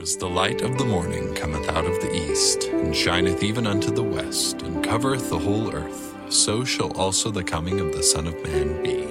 [0.00, 3.90] as the light of the morning cometh out of the east, and shineth even unto
[3.90, 8.26] the west, and covereth the whole earth, so shall also the coming of the Son
[8.26, 9.04] of Man be.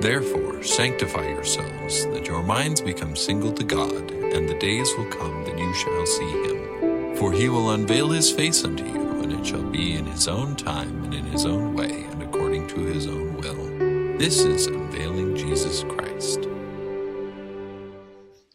[0.00, 5.44] Therefore, sanctify yourselves, that your minds become single to God, and the days will come
[5.44, 7.16] that you shall see him.
[7.16, 10.56] For he will unveil his face unto you, and it shall be in his own
[10.56, 14.18] time, and in his own way, and according to his own will.
[14.18, 15.93] This is unveiling Jesus Christ.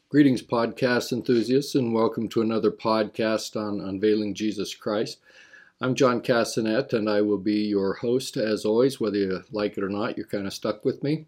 [0.10, 5.20] Greetings, podcast enthusiasts, and welcome to another podcast on Unveiling Jesus Christ.
[5.82, 9.00] I'm John Cassanet, and I will be your host as always.
[9.00, 11.28] Whether you like it or not, you're kind of stuck with me.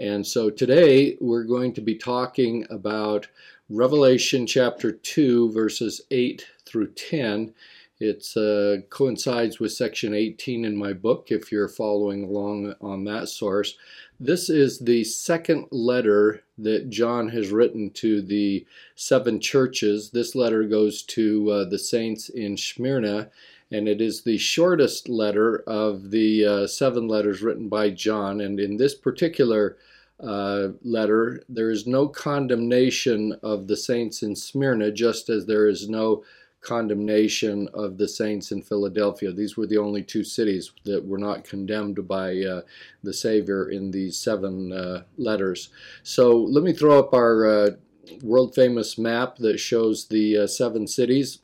[0.00, 3.28] And so today we're going to be talking about
[3.70, 7.54] Revelation chapter 2, verses 8 through 10.
[8.00, 13.28] It uh, coincides with section 18 in my book if you're following along on that
[13.28, 13.76] source.
[14.18, 20.10] This is the second letter that John has written to the seven churches.
[20.10, 23.30] This letter goes to uh, the saints in Smyrna,
[23.70, 28.40] and it is the shortest letter of the uh, seven letters written by John.
[28.40, 29.76] And in this particular
[30.18, 35.90] uh, letter, there is no condemnation of the saints in Smyrna, just as there is
[35.90, 36.24] no
[36.66, 39.32] condemnation of the saints in Philadelphia.
[39.32, 42.62] These were the only two cities that were not condemned by uh,
[43.04, 45.68] the Savior in these seven uh, letters.
[46.02, 47.70] So let me throw up our uh,
[48.20, 51.38] world famous map that shows the uh, seven cities.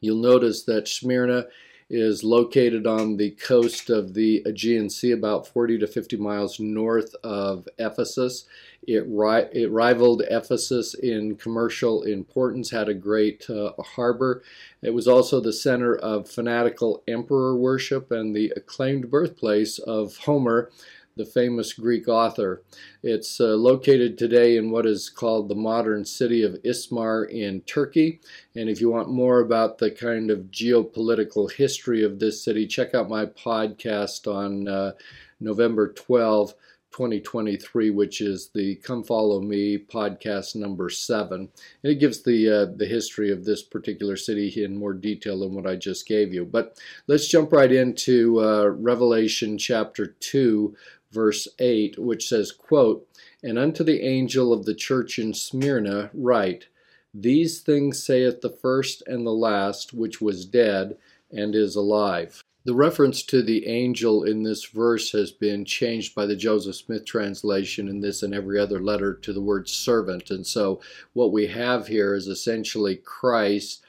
[0.00, 1.46] You'll notice that Smyrna
[1.90, 7.14] is located on the coast of the Aegean Sea, about 40 to 50 miles north
[7.22, 8.46] of Ephesus.
[8.86, 14.42] It, ri- it rivaled Ephesus in commercial importance, had a great uh, harbor.
[14.82, 20.70] It was also the center of fanatical emperor worship and the acclaimed birthplace of Homer,
[21.16, 22.62] the famous Greek author.
[23.02, 28.20] It's uh, located today in what is called the modern city of Izmir in Turkey.
[28.56, 32.94] And if you want more about the kind of geopolitical history of this city, check
[32.94, 34.92] out my podcast on uh,
[35.40, 36.54] November 12.
[36.94, 41.48] 2023, which is the Come Follow Me podcast number seven.
[41.82, 45.54] And it gives the uh, the history of this particular city in more detail than
[45.54, 46.44] what I just gave you.
[46.44, 46.78] But
[47.08, 50.76] let's jump right into uh, Revelation chapter 2,
[51.14, 53.08] verse 8, which says, quote,
[53.42, 56.66] And unto the angel of the church in Smyrna write,
[57.14, 60.96] These things saith the first and the last, which was dead
[61.30, 62.42] and is alive.
[62.66, 67.04] The reference to the angel in this verse has been changed by the Joseph Smith
[67.04, 70.30] translation in this and every other letter to the word servant.
[70.30, 70.80] And so
[71.12, 73.83] what we have here is essentially Christ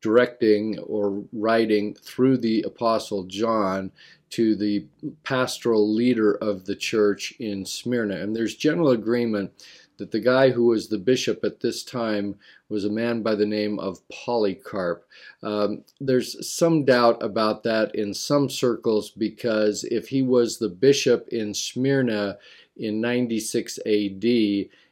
[0.00, 3.92] directing or writing through the Apostle John
[4.30, 4.86] to the
[5.24, 8.16] pastoral leader of the church in Smyrna.
[8.16, 9.52] And there's general agreement
[10.00, 12.36] that the guy who was the bishop at this time
[12.70, 15.04] was a man by the name of Polycarp.
[15.42, 21.28] Um, there's some doubt about that in some circles because if he was the bishop
[21.28, 22.38] in Smyrna
[22.78, 24.24] in 96 AD,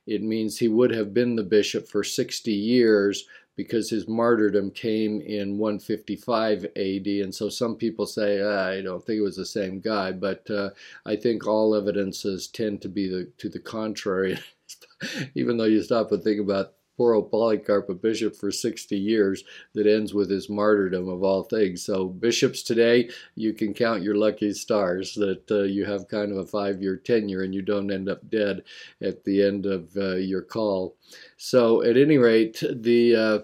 [0.09, 3.27] it means he would have been the bishop for 60 years
[3.59, 7.07] because his martyrdom came in 155 AD.
[7.07, 10.49] And so some people say, ah, I don't think it was the same guy, but
[10.49, 10.71] uh,
[11.05, 14.39] I think all evidences tend to be the, to the contrary.
[15.35, 19.45] Even though you stop and think about poor old Polycarp, a bishop for 60 years,
[19.73, 21.83] that ends with his martyrdom of all things.
[21.83, 26.39] So, bishops today, you can count your lucky stars that uh, you have kind of
[26.39, 28.65] a five year tenure and you don't end up dead
[29.01, 30.97] at the end of uh, your call.
[31.37, 33.39] So, at any rate, the uh,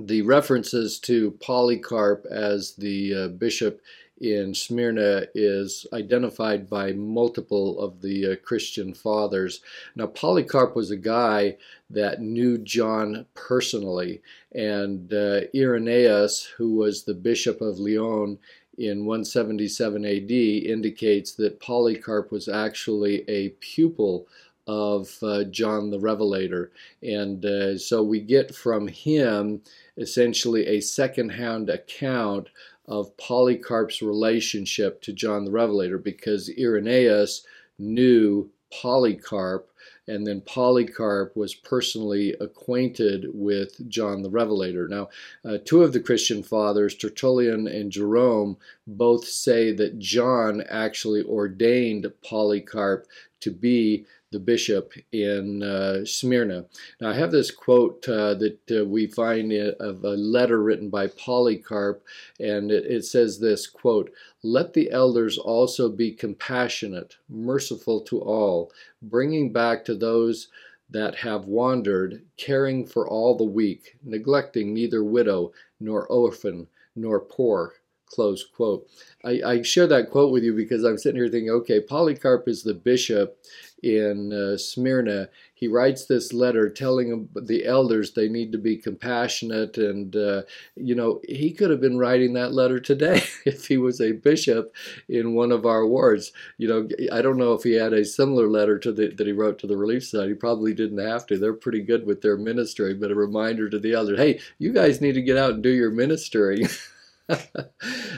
[0.00, 3.80] the references to Polycarp as the uh, bishop
[4.20, 9.60] in Smyrna is identified by multiple of the uh, Christian fathers.
[9.94, 11.56] Now, Polycarp was a guy
[11.90, 18.38] that knew John personally, and uh, Irenaeus, who was the bishop of Lyon
[18.76, 24.26] in 177 AD, indicates that Polycarp was actually a pupil
[24.68, 26.70] of uh, John the Revelator.
[27.02, 29.62] And uh, so we get from him
[29.96, 32.50] essentially a second-hand account
[32.88, 37.46] of Polycarp's relationship to John the Revelator because Irenaeus
[37.78, 39.70] knew Polycarp
[40.08, 44.88] and then Polycarp was personally acquainted with John the Revelator.
[44.88, 45.10] Now,
[45.44, 48.56] uh, two of the Christian fathers, Tertullian and Jerome,
[48.86, 53.06] both say that John actually ordained Polycarp
[53.40, 56.66] to be the bishop in uh, Smyrna.
[57.00, 61.06] Now, I have this quote uh, that uh, we find of a letter written by
[61.08, 62.02] Polycarp,
[62.38, 64.10] and it, it says this quote,
[64.42, 68.70] Let the elders also be compassionate, merciful to all,
[69.00, 70.48] bringing back to those
[70.90, 77.74] that have wandered, caring for all the weak, neglecting neither widow nor orphan nor poor.
[78.10, 78.88] Close quote.
[79.24, 82.62] I, I share that quote with you because I'm sitting here thinking, okay, Polycarp is
[82.62, 83.38] the bishop
[83.82, 89.78] in uh, Smyrna, he writes this letter telling the elders they need to be compassionate.
[89.78, 90.42] And, uh,
[90.76, 94.74] you know, he could have been writing that letter today if he was a bishop
[95.08, 96.32] in one of our wards.
[96.58, 99.32] You know, I don't know if he had a similar letter to the, that he
[99.32, 100.30] wrote to the Relief Society.
[100.30, 101.38] He probably didn't have to.
[101.38, 105.00] They're pretty good with their ministry, but a reminder to the elders hey, you guys
[105.00, 106.66] need to get out and do your ministry.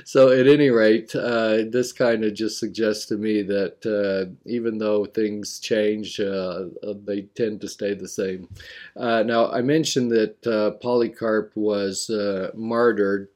[0.05, 4.79] so at any rate, uh, this kind of just suggests to me that uh, even
[4.79, 8.49] though things change, uh, uh they tend to stay the same.
[8.97, 12.11] Uh, now, I mentioned that uh, Polycarp was
[12.55, 13.29] martyred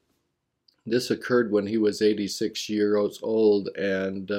[0.87, 4.31] this occurred when he was 86 years old, and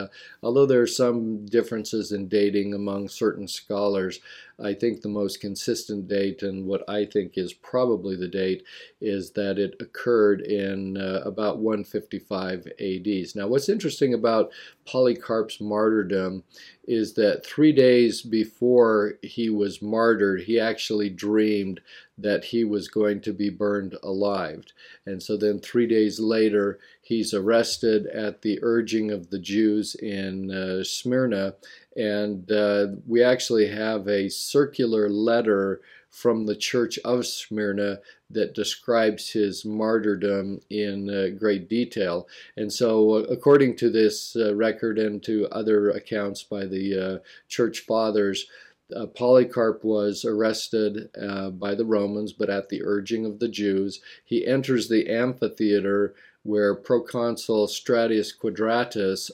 [0.44, 4.20] although there are some differences in dating among certain scholars,
[4.58, 8.62] I think the most consistent date, and what I think is probably the date,
[9.00, 13.06] is that it occurred in uh, about 155 AD.
[13.34, 14.50] Now, what's interesting about
[14.86, 16.42] Polycarp's martyrdom
[16.88, 21.80] is that three days before he was martyred, he actually dreamed
[22.16, 24.64] that he was going to be burned alive.
[25.04, 30.50] And so then three days later, he's arrested at the urging of the Jews in
[30.50, 31.56] uh, Smyrna.
[31.96, 37.98] And uh, we actually have a circular letter from the church of Smyrna
[38.30, 42.26] that describes his martyrdom in uh, great detail.
[42.56, 47.18] And so, uh, according to this uh, record and to other accounts by the uh,
[47.48, 48.46] church fathers,
[48.94, 54.00] uh, Polycarp was arrested uh, by the Romans, but at the urging of the Jews.
[54.24, 56.14] He enters the amphitheater
[56.44, 59.30] where proconsul Stratius Quadratus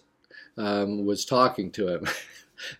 [0.57, 2.07] um, was talking to him.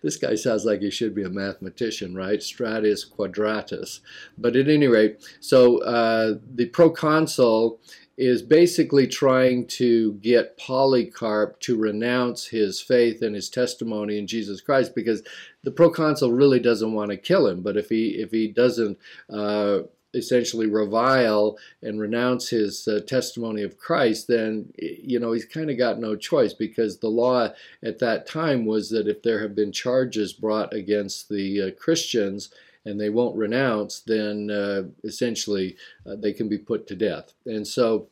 [0.01, 2.41] this guy sounds like he should be a mathematician, right?
[2.41, 4.01] Stratus Quadratus.
[4.37, 7.79] But at any rate, so uh, the proconsul
[8.17, 14.61] is basically trying to get Polycarp to renounce his faith and his testimony in Jesus
[14.61, 15.23] Christ because
[15.63, 17.61] the proconsul really doesn't want to kill him.
[17.61, 18.99] But if he if he doesn't
[19.31, 19.79] uh,
[20.13, 25.77] essentially revile and renounce his uh, testimony of Christ, then you know he's kind of
[25.77, 27.49] got no choice because the law
[27.83, 32.49] at that time was that if there have been charges brought against the uh, Christians
[32.85, 35.75] and they won't renounce, then uh, essentially
[36.05, 37.33] uh, they can be put to death.
[37.45, 38.07] And so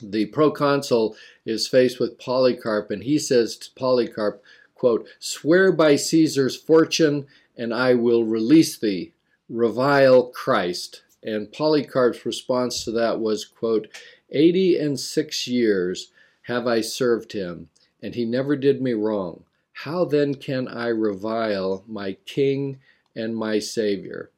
[0.00, 4.42] the proconsul is faced with Polycarp, and he says to Polycarp,
[4.74, 9.12] quote, Swear by Caesar's fortune, and I will release thee.
[9.48, 11.02] Revile Christ.
[11.22, 13.88] And Polycarp's response to that was, quote,
[14.30, 16.10] Eighty and six years
[16.42, 17.68] have I served him,
[18.02, 19.44] and he never did me wrong.
[19.72, 22.78] How then can I revile my king
[23.16, 24.30] and my Savior.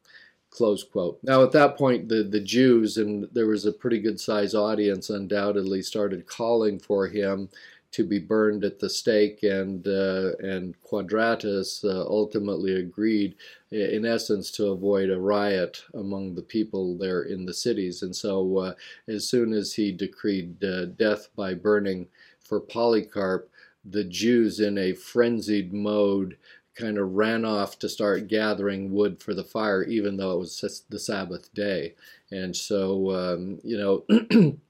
[0.51, 1.19] Close quote.
[1.23, 5.11] Now, at that point, the, the Jews, and there was a pretty good sized audience,
[5.11, 7.51] undoubtedly started calling for him
[7.91, 13.35] to be burned at the stake, and uh, and Quadratus uh, ultimately agreed,
[13.71, 18.03] in essence, to avoid a riot among the people there in the cities.
[18.03, 18.75] And so, uh,
[19.09, 22.09] as soon as he decreed uh, death by burning
[22.41, 23.51] for Polycarp,
[23.85, 26.37] the Jews, in a frenzied mode,
[26.75, 30.85] kind of ran off to start gathering wood for the fire, even though it was
[30.91, 31.95] the Sabbath day.
[32.31, 34.57] And so, um, you know,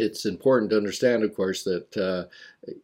[0.00, 2.24] it's important to understand, of course, that uh,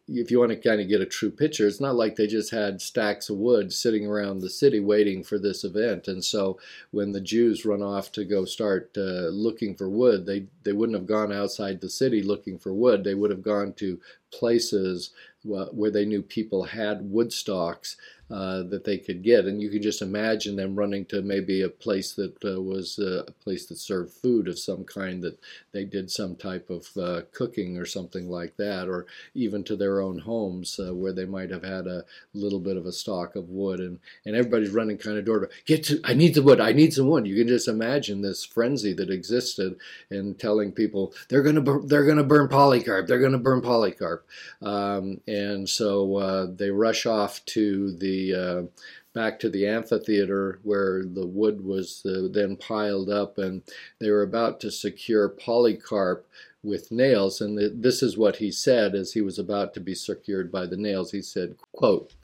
[0.07, 2.51] if you want to kind of get a true picture, it's not like they just
[2.51, 6.07] had stacks of wood sitting around the city waiting for this event.
[6.07, 6.59] And so
[6.91, 10.97] when the Jews run off to go start uh, looking for wood, they, they wouldn't
[10.97, 13.03] have gone outside the city looking for wood.
[13.03, 13.99] They would have gone to
[14.31, 15.11] places
[15.43, 17.97] where they knew people had wood stocks
[18.31, 19.45] uh, that they could get.
[19.45, 23.23] And you can just imagine them running to maybe a place that uh, was uh,
[23.27, 25.39] a place that served food of some kind, that
[25.71, 30.01] they did some type of uh, cooking or something like that, or even to their
[30.01, 33.49] own homes uh, where they might have had a little bit of a stock of
[33.49, 33.79] wood.
[33.79, 36.71] And, and everybody's running kind of door to get to, I need the wood, I
[36.71, 37.27] need some wood.
[37.27, 39.75] You can just imagine this frenzy that existed
[40.09, 43.61] and telling people they're going to they're going to burn Polycarp, they're going to burn
[43.61, 44.25] Polycarp.
[44.61, 48.81] Um, and so they rush off to the uh,
[49.15, 53.63] back to the amphitheater where the wood was uh, then piled up, and
[53.99, 56.27] they were about to secure Polycarp
[56.65, 57.39] with nails.
[57.41, 60.77] And this is what he said as he was about to be secured by the
[60.77, 61.11] nails.
[61.11, 62.15] He said, quote,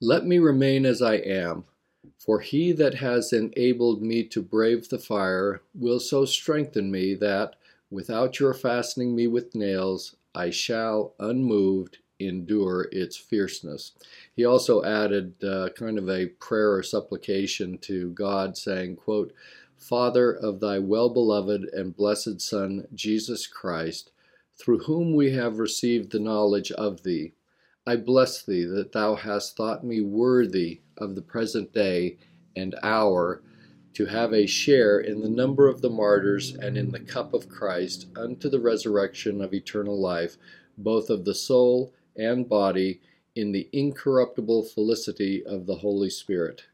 [0.00, 1.64] Let me remain as I am,
[2.18, 7.56] for he that has enabled me to brave the fire will so strengthen me that,
[7.90, 13.92] without your fastening me with nails, I shall, unmoved, endure its fierceness.
[14.34, 19.32] He also added uh, kind of a prayer or supplication to God, saying, quote,
[19.78, 24.12] Father of thy well beloved and blessed Son, Jesus Christ,
[24.56, 27.32] through whom we have received the knowledge of thee,
[27.86, 32.16] I bless thee that thou hast thought me worthy of the present day
[32.56, 33.42] and hour
[33.94, 37.48] to have a share in the number of the martyrs and in the cup of
[37.48, 40.36] Christ unto the resurrection of eternal life,
[40.78, 43.00] both of the soul and body,
[43.34, 46.64] in the incorruptible felicity of the Holy Spirit.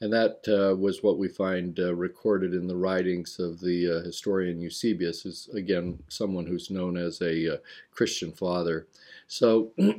[0.00, 4.04] And that uh, was what we find uh, recorded in the writings of the uh,
[4.04, 7.56] historian Eusebius, who's again someone who's known as a uh,
[7.90, 8.86] Christian father.
[9.28, 9.92] So uh,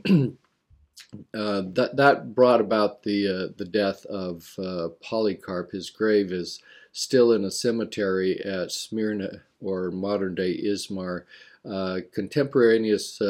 [1.34, 4.58] that that brought about the uh, the death of
[5.04, 5.72] Polycarp.
[5.72, 11.26] His grave is still in a cemetery at Smyrna, or modern day Izmir.
[12.12, 13.22] Contemporaneous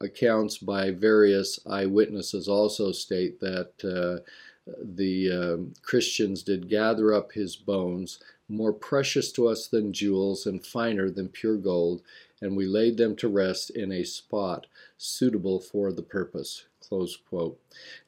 [0.00, 4.24] accounts by various eyewitnesses also state that
[4.66, 8.18] the um, Christians did gather up his bones,
[8.48, 12.02] more precious to us than jewels and finer than pure gold,
[12.40, 14.66] and we laid them to rest in a spot
[14.98, 16.64] suitable for the purpose.
[16.80, 17.58] Close quote.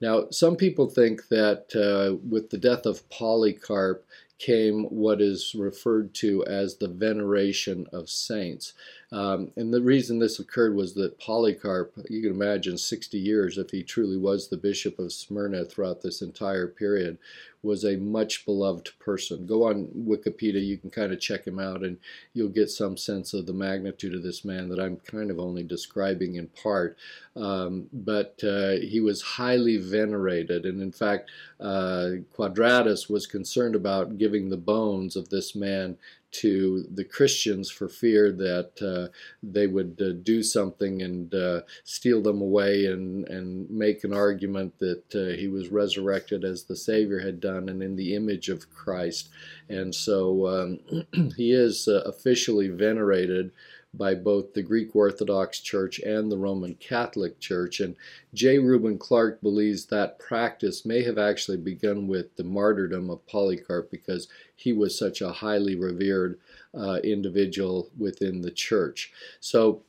[0.00, 4.04] Now, some people think that uh, with the death of Polycarp
[4.38, 8.74] came what is referred to as the veneration of saints.
[9.10, 13.70] Um, and the reason this occurred was that Polycarp, you can imagine 60 years if
[13.70, 17.18] he truly was the bishop of Smyrna throughout this entire period,
[17.66, 19.46] was a much beloved person.
[19.46, 21.98] Go on Wikipedia, you can kind of check him out, and
[22.32, 25.64] you'll get some sense of the magnitude of this man that I'm kind of only
[25.64, 26.96] describing in part.
[27.34, 31.30] Um, but uh, he was highly venerated, and in fact,
[31.60, 35.98] uh, Quadratus was concerned about giving the bones of this man
[36.40, 39.12] to the Christians for fear that uh,
[39.42, 44.78] they would uh, do something and uh, steal them away and, and make an argument
[44.78, 49.28] that he was resurrected as the Savior had done and in the image of Christ.
[49.68, 53.52] And so um, he is officially venerated
[53.96, 57.80] by both the Greek Orthodox Church and the Roman Catholic Church.
[57.80, 57.96] And
[58.34, 58.58] J.
[58.58, 64.28] Reuben Clark believes that practice may have actually begun with the martyrdom of Polycarp because
[64.54, 66.38] he was such a highly revered
[66.74, 69.12] uh, individual within the church.
[69.40, 69.82] So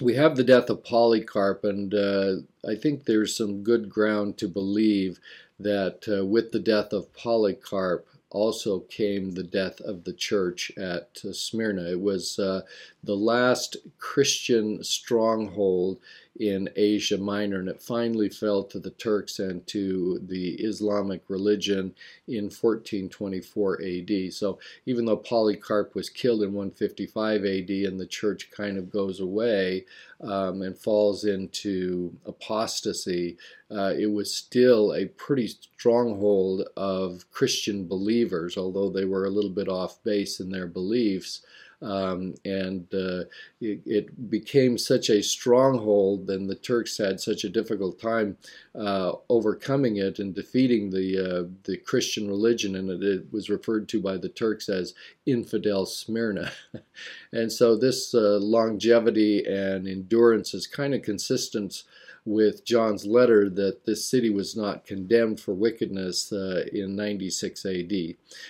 [0.00, 2.34] we have the death of Polycarp, and uh,
[2.66, 5.18] I think there's some good ground to believe
[5.58, 11.20] that uh, with the death of Polycarp, also came the death of the church at
[11.24, 11.90] uh, Smyrna.
[11.92, 12.62] It was uh,
[13.04, 15.98] the last Christian stronghold
[16.40, 21.94] in Asia Minor, and it finally fell to the Turks and to the Islamic religion
[22.26, 24.32] in 1424 AD.
[24.32, 29.20] So even though Polycarp was killed in 155 AD and the church kind of goes
[29.20, 29.84] away
[30.22, 33.36] um, and falls into apostasy,
[33.70, 39.50] uh, it was still a pretty stronghold of Christian believers, although they were a little
[39.50, 41.42] bit off base in their beliefs.
[41.82, 43.24] Um, and uh,
[43.60, 48.36] it, it, became such a stronghold, and the Turks had such a difficult time
[48.76, 53.88] uh, overcoming it and defeating the uh, the Christian religion, and it, it, was referred
[53.88, 54.94] to by the Turks as
[55.26, 56.52] infidel Smyrna.
[57.32, 61.82] and so this uh, longevity and endurance is kind of consistent
[62.24, 67.92] with John's letter that this city was not condemned for wickedness uh, in 96 AD.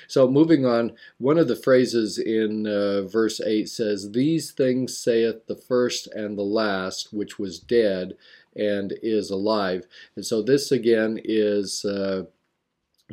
[0.09, 5.47] So, moving on, one of the phrases in uh, verse 8 says, These things saith
[5.47, 8.15] the first and the last, which was dead
[8.55, 9.87] and is alive.
[10.17, 11.85] And so, this again is.
[11.85, 12.25] Uh,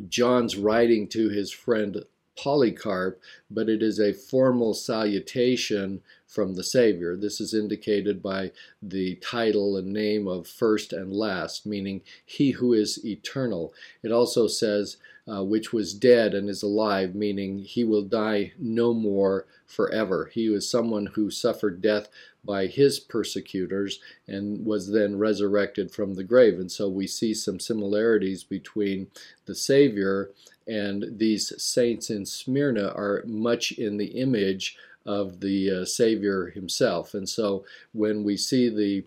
[0.08, 2.04] John's writing to his friend
[2.36, 6.00] Polycarp, but it is a formal salutation
[6.30, 7.16] from the Savior.
[7.16, 12.72] This is indicated by the title and name of first and last, meaning He who
[12.72, 13.74] is eternal.
[14.04, 14.96] It also says,
[15.26, 20.30] uh, which was dead and is alive, meaning He will die no more forever.
[20.32, 22.08] He was someone who suffered death
[22.44, 26.58] by his persecutors and was then resurrected from the grave.
[26.58, 29.08] And so we see some similarities between
[29.46, 30.30] the Savior
[30.66, 37.14] and these saints in Smyrna are much in the image of the uh, Savior himself.
[37.14, 39.04] And so when we see the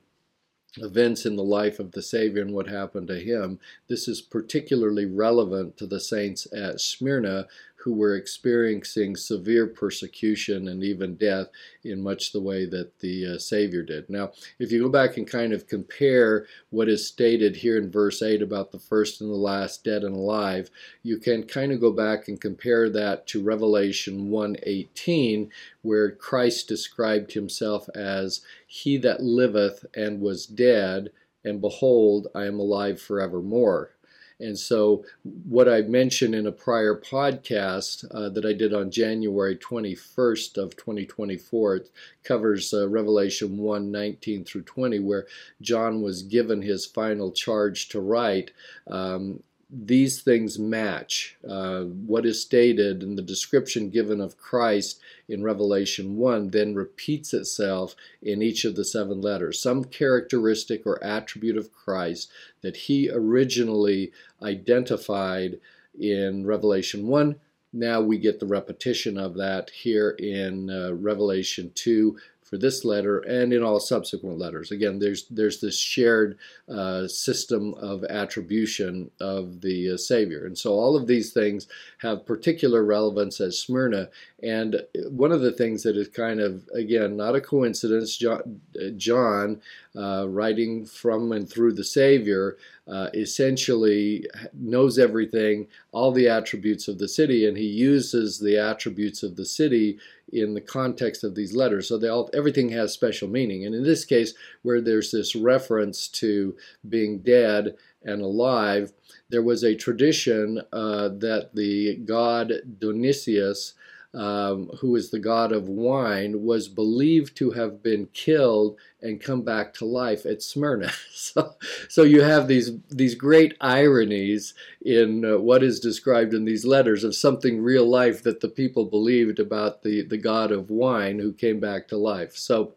[0.77, 5.05] events in the life of the Savior and what happened to him, this is particularly
[5.05, 7.47] relevant to the saints at Smyrna
[7.83, 11.47] who were experiencing severe persecution and even death
[11.83, 14.09] in much the way that the uh, Savior did.
[14.09, 18.21] Now, if you go back and kind of compare what is stated here in verse
[18.21, 20.69] 8 about the first and the last, dead and alive,
[21.01, 25.49] you can kind of go back and compare that to Revelation 1:18,
[25.81, 31.11] where Christ described himself as he that liveth and was dead,
[31.43, 33.91] and behold, I am alive forevermore.
[34.39, 39.55] And so, what I mentioned in a prior podcast uh, that I did on January
[39.55, 41.81] 21st of 2024
[42.23, 45.27] covers uh, Revelation 1 19 through 20, where
[45.61, 48.51] John was given his final charge to write.
[48.87, 49.43] Um,
[49.75, 56.15] these things match uh, what is stated in the description given of Christ in Revelation
[56.15, 59.59] 1, then repeats itself in each of the seven letters.
[59.59, 64.11] Some characteristic or attribute of Christ that he originally
[64.43, 65.59] identified
[65.99, 67.35] in Revelation 1.
[67.75, 72.15] Now we get the repetition of that here in uh, Revelation 2
[72.53, 74.69] for this letter and in all subsequent letters.
[74.69, 76.37] Again, there's there's this shared
[76.69, 81.65] uh, system of attribution of the uh, Savior, and so all of these things
[81.97, 84.09] have particular relevance at Smyrna.
[84.43, 88.61] And one of the things that is kind of again not a coincidence, John,
[88.97, 89.59] John
[89.95, 96.97] uh, writing from and through the Savior, uh, essentially knows everything, all the attributes of
[96.97, 99.97] the city, and he uses the attributes of the city
[100.31, 101.87] in the context of these letters.
[101.87, 103.65] So they all, everything has special meaning.
[103.65, 106.55] And in this case, where there's this reference to
[106.89, 108.91] being dead and alive,
[109.29, 113.75] there was a tradition uh, that the god Dionysius
[114.13, 119.41] um, who is the god of wine, was believed to have been killed and come
[119.41, 120.91] back to life at Smyrna.
[121.13, 121.55] so,
[121.89, 127.03] so you have these these great ironies in uh, what is described in these letters
[127.03, 131.33] of something real life that the people believed about the the god of wine who
[131.33, 132.35] came back to life.
[132.37, 132.75] So.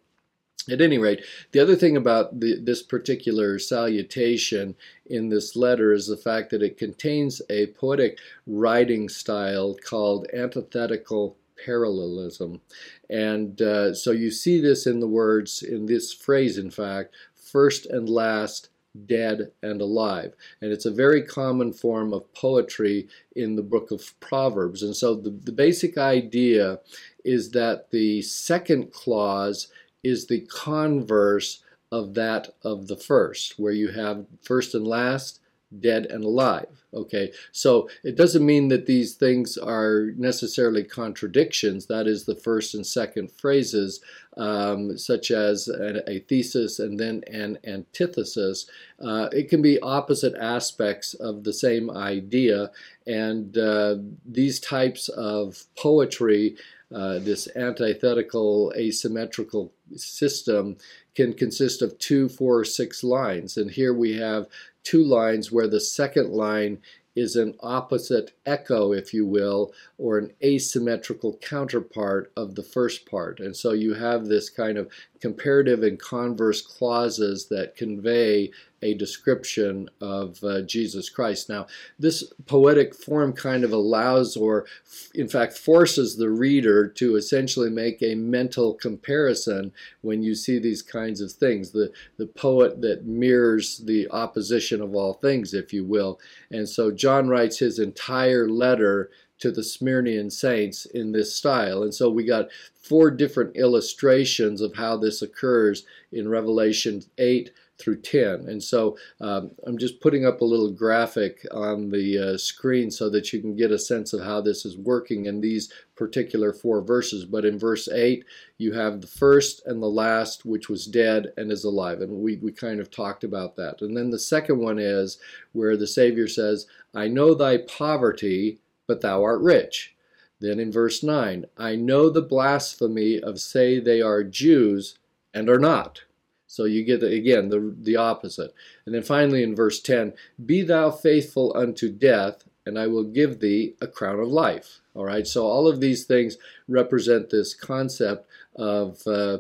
[0.69, 6.09] At any rate, the other thing about the, this particular salutation in this letter is
[6.09, 12.61] the fact that it contains a poetic writing style called antithetical parallelism.
[13.09, 17.87] And uh, so you see this in the words, in this phrase, in fact, first
[17.87, 18.69] and last,
[19.05, 20.35] dead and alive.
[20.61, 24.83] And it's a very common form of poetry in the book of Proverbs.
[24.83, 26.81] And so the, the basic idea
[27.25, 29.69] is that the second clause
[30.07, 35.41] is the converse of that of the first, where you have first and last,
[35.81, 36.85] dead and alive.
[36.95, 41.87] Okay, so it doesn't mean that these things are necessarily contradictions.
[41.87, 44.01] That is the first and second phrases,
[44.37, 48.67] um, such as a, thesis and then an antithesis.
[48.99, 52.71] Uh, it can be opposite aspects of the same idea,
[53.07, 56.57] and uh, these types of poetry.
[56.95, 60.77] Uh, this antithetical asymmetrical system
[61.17, 63.57] can consist of two, four, or six lines.
[63.57, 64.47] And here we have
[64.85, 66.79] two lines where the second line
[67.17, 73.41] is an opposite echo, if you will, or an asymmetrical counterpart of the first part.
[73.41, 74.89] And so you have this kind of
[75.21, 78.51] comparative and converse clauses that convey
[78.87, 81.49] a description of uh, Jesus Christ.
[81.49, 81.67] Now,
[81.99, 84.67] this poetic form kind of allows, or
[85.15, 89.73] in fact forces the reader to essentially make a mental comparison
[90.03, 91.73] when you see these kinds of things.
[91.73, 96.21] The, the poet that mirrors the opposition of all things, if you will.
[96.51, 101.83] And so John writes his entire letter to the Smyrnian saints in this style.
[101.83, 102.49] And so we got
[102.81, 108.47] four different illustrations of how this occurs in Revelation 8 through 10.
[108.49, 113.11] And so um, I'm just putting up a little graphic on the uh, screen so
[113.11, 116.81] that you can get a sense of how this is working in these particular four
[116.81, 117.25] verses.
[117.25, 118.25] But in verse 8,
[118.59, 122.01] you have the first and the last, which was dead and is alive.
[122.01, 123.83] And we, we kind of talked about that.
[123.83, 125.19] And then the second one is
[125.53, 129.95] where the Savior says, I know thy poverty but thou art rich.
[130.41, 134.99] Then in verse 9, I know the blasphemy of say they are Jews
[135.33, 136.03] and are not.
[136.47, 138.55] So you get, again, the, the opposite.
[138.85, 140.13] And then finally in verse 10,
[140.45, 144.81] Be thou faithful unto death, and I will give thee a crown of life.
[144.95, 146.37] All right, so all of these things
[146.69, 149.39] represent this concept of uh,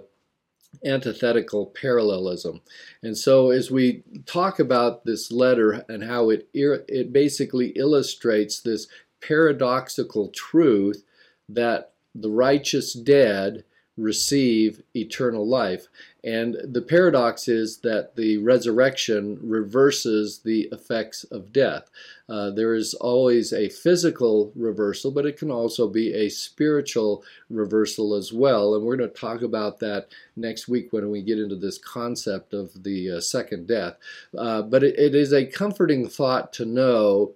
[0.85, 2.61] antithetical parallelism.
[3.03, 8.87] And so as we talk about this letter and how it, it basically illustrates this
[9.21, 11.05] paradoxical truth
[11.49, 13.64] that the righteous dead
[13.97, 15.87] receive eternal life.
[16.27, 21.89] And the paradox is that the resurrection reverses the effects of death.
[22.29, 28.12] Uh, there is always a physical reversal, but it can also be a spiritual reversal
[28.12, 28.75] as well.
[28.75, 32.53] And we're going to talk about that next week when we get into this concept
[32.53, 33.97] of the uh, second death.
[34.37, 37.35] Uh, but it, it is a comforting thought to know,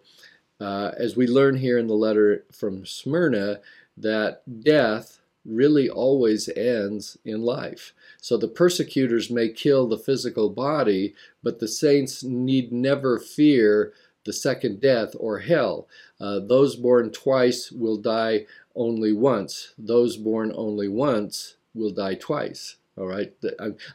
[0.60, 3.60] uh, as we learn here in the letter from Smyrna,
[3.96, 7.92] that death really always ends in life.
[8.20, 13.92] So the persecutors may kill the physical body, but the saints need never fear
[14.24, 15.88] the second death or hell.
[16.20, 19.72] Uh, those born twice will die only once.
[19.78, 22.76] Those born only once will die twice.
[23.00, 23.32] All right,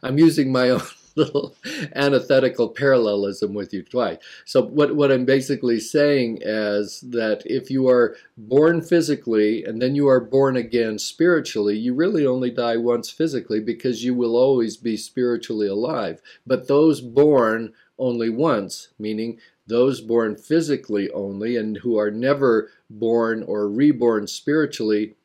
[0.01, 0.81] I'm, using my own
[1.15, 1.55] little
[1.93, 4.17] antithetical parallelism with you twice.
[4.45, 9.93] So what, what I'm basically saying is that if you are born physically and then
[9.93, 14.75] you are born again spiritually, you really only die once physically because you will always
[14.75, 16.19] be spiritually alive.
[16.47, 23.43] But those born only once, meaning those born physically only and who are never born
[23.43, 25.15] or reborn spiritually,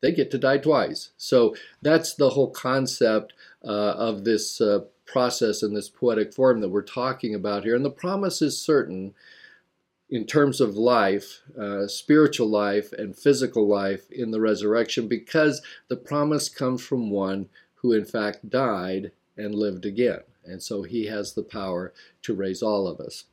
[0.00, 1.10] they get to die twice.
[1.16, 3.32] So that's the whole concept
[3.64, 7.74] uh, of this uh, process and this poetic form that we're talking about here.
[7.74, 9.14] And the promise is certain
[10.10, 15.96] in terms of life, uh, spiritual life and physical life in the resurrection, because the
[15.96, 20.20] promise comes from one who, in fact, died and lived again.
[20.44, 23.24] And so he has the power to raise all of us.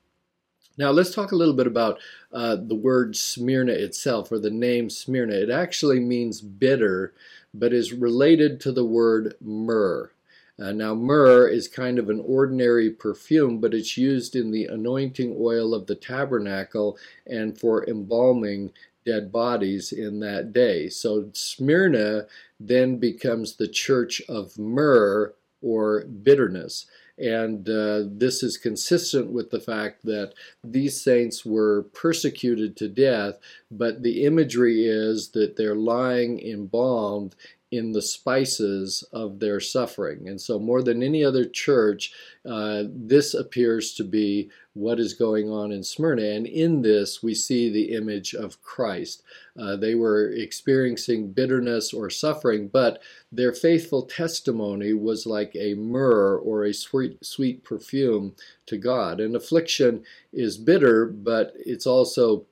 [0.77, 1.99] Now, let's talk a little bit about
[2.33, 5.33] uh, the word Smyrna itself, or the name Smyrna.
[5.33, 7.13] It actually means bitter,
[7.53, 10.11] but is related to the word myrrh.
[10.57, 15.35] Uh, now, myrrh is kind of an ordinary perfume, but it's used in the anointing
[15.39, 18.71] oil of the tabernacle and for embalming
[19.05, 20.89] dead bodies in that day.
[20.89, 22.25] So, Smyrna
[22.59, 26.85] then becomes the church of myrrh or bitterness.
[27.17, 33.39] And uh, this is consistent with the fact that these saints were persecuted to death,
[33.71, 37.35] but the imagery is that they're lying embalmed
[37.71, 40.29] in the spices of their suffering.
[40.29, 42.13] And so, more than any other church,
[42.45, 46.21] uh, this appears to be what is going on in Smyrna.
[46.21, 49.23] And in this, we see the image of Christ.
[49.57, 53.01] Uh, they were experiencing bitterness or suffering, but
[53.31, 58.35] their faithful testimony was like a myrrh or a sweet, sweet perfume
[58.67, 59.19] to God.
[59.19, 62.45] And affliction is bitter, but it's also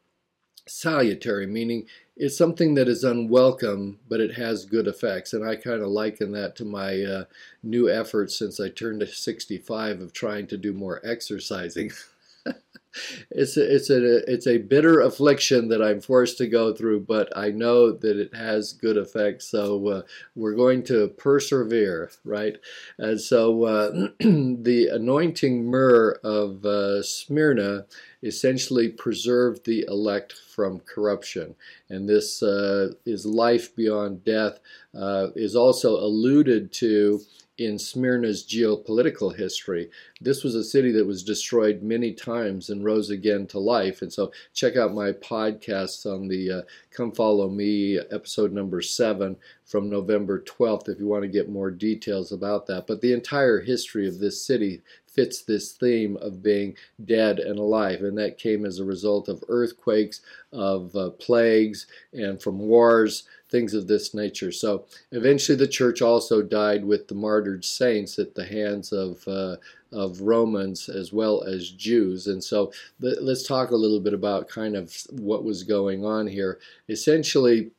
[0.66, 5.34] salutary, meaning it's something that is unwelcome, but it has good effects.
[5.34, 7.24] And I kind of liken that to my uh,
[7.64, 11.92] new efforts since I turned to 65 of trying to do more exercising.
[13.32, 17.36] it's a, it's a it's a bitter affliction that I'm forced to go through, but
[17.36, 19.48] I know that it has good effects.
[19.48, 20.02] So uh,
[20.36, 22.58] we're going to persevere, right?
[22.98, 27.86] And so uh, the anointing myrrh of uh, Smyrna
[28.22, 31.56] essentially preserved the elect from corruption,
[31.90, 34.60] and this uh, is life beyond death.
[34.96, 37.20] Uh, is also alluded to
[37.58, 39.90] in Smyrna's geopolitical history.
[40.20, 44.02] This was a city that was destroyed many times and rose again to life.
[44.02, 46.62] And so check out my podcasts on the uh,
[46.92, 49.36] Come Follow Me episode number seven
[49.66, 52.88] from November 12th if you want to get more details about that.
[52.88, 54.82] But the entire history of this city
[55.14, 59.44] fits this theme of being dead and alive, and that came as a result of
[59.48, 64.52] earthquakes, of uh, plagues, and from wars, things of this nature.
[64.52, 69.58] So eventually, the church also died with the martyred saints at the hands of uh,
[69.94, 72.28] of Romans as well as Jews.
[72.28, 76.60] And so let's talk a little bit about kind of what was going on here.
[76.90, 77.70] Essentially,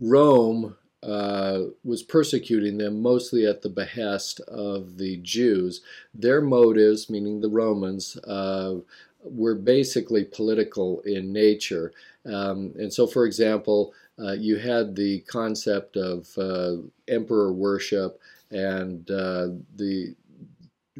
[0.00, 5.82] Rome uh, was persecuting them mostly at the behest of the Jews.
[6.14, 8.76] Their motives, meaning the Romans, uh,
[9.22, 11.92] were basically political in nature.
[12.24, 16.76] Um, and so, for example, uh, you had the concept of uh,
[17.08, 20.14] emperor worship and uh, the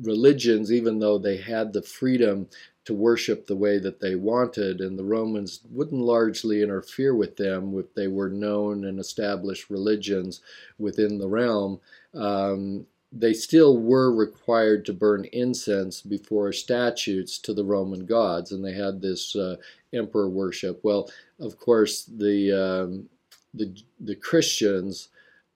[0.03, 2.49] religions, even though they had the freedom
[2.85, 7.77] to worship the way that they wanted, and the Romans wouldn't largely interfere with them
[7.79, 10.41] if they were known and established religions
[10.79, 11.81] within the realm.
[12.15, 18.65] Um, they still were required to burn incense before statues to the Roman gods, and
[18.65, 19.57] they had this uh,
[19.93, 20.81] emperor worship.
[20.83, 23.09] Well, of course, the um,
[23.55, 25.09] the the Christians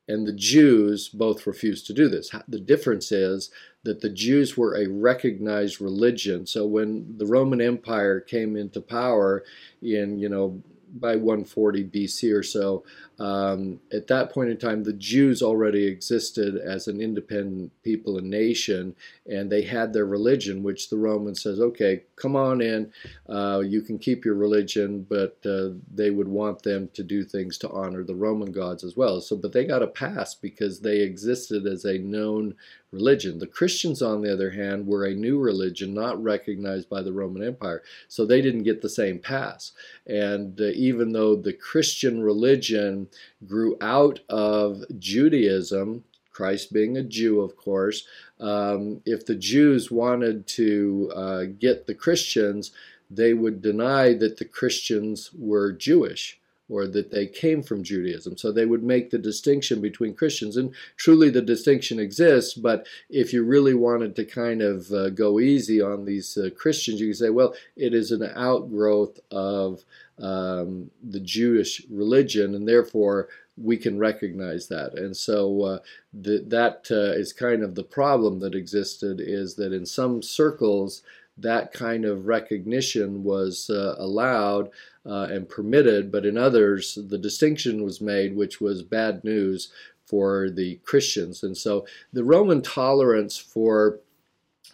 [0.09, 2.31] and the Jews both refused to do this.
[2.49, 3.51] The difference is
[3.85, 6.47] that the Jews were a recognized religion.
[6.47, 9.45] So when the Roman Empire came into power
[9.81, 10.61] in, you know,
[10.99, 12.85] by 140 BC or so,
[13.21, 18.31] um, at that point in time, the Jews already existed as an independent people and
[18.31, 18.97] nation,
[19.31, 22.91] and they had their religion, which the Roman says, okay, come on in,
[23.29, 27.59] uh, you can keep your religion, but uh, they would want them to do things
[27.59, 29.21] to honor the Roman gods as well.
[29.21, 32.55] So, but they got a pass because they existed as a known
[32.91, 33.39] religion.
[33.39, 37.43] The Christians, on the other hand, were a new religion not recognized by the Roman
[37.43, 39.73] Empire, so they didn't get the same pass.
[40.07, 43.09] And uh, even though the Christian religion
[43.47, 48.07] grew out of Judaism, Christ being a Jew, of course,
[48.39, 52.73] um, if the Jews wanted to uh, get the Christians,
[53.11, 56.40] they would deny that the Christians were Jewish
[56.71, 58.37] or that they came from Judaism.
[58.37, 60.57] So they would make the distinction between Christians.
[60.57, 65.41] And truly the distinction exists, but if you really wanted to kind of uh, go
[65.41, 69.85] easy on these uh, Christians, you could say, well, it is an outgrowth of
[70.19, 74.95] um, the Jewish religion, and therefore we can recognize that.
[74.95, 75.79] And so uh,
[76.13, 81.03] the, that uh, is kind of the problem that existed is that in some circles,
[81.37, 84.71] that kind of recognition was uh, allowed
[85.07, 89.73] uh, and permitted, but in others, the distinction was made, which was bad news
[90.05, 91.43] for the Christians.
[91.43, 94.01] And so the Roman tolerance for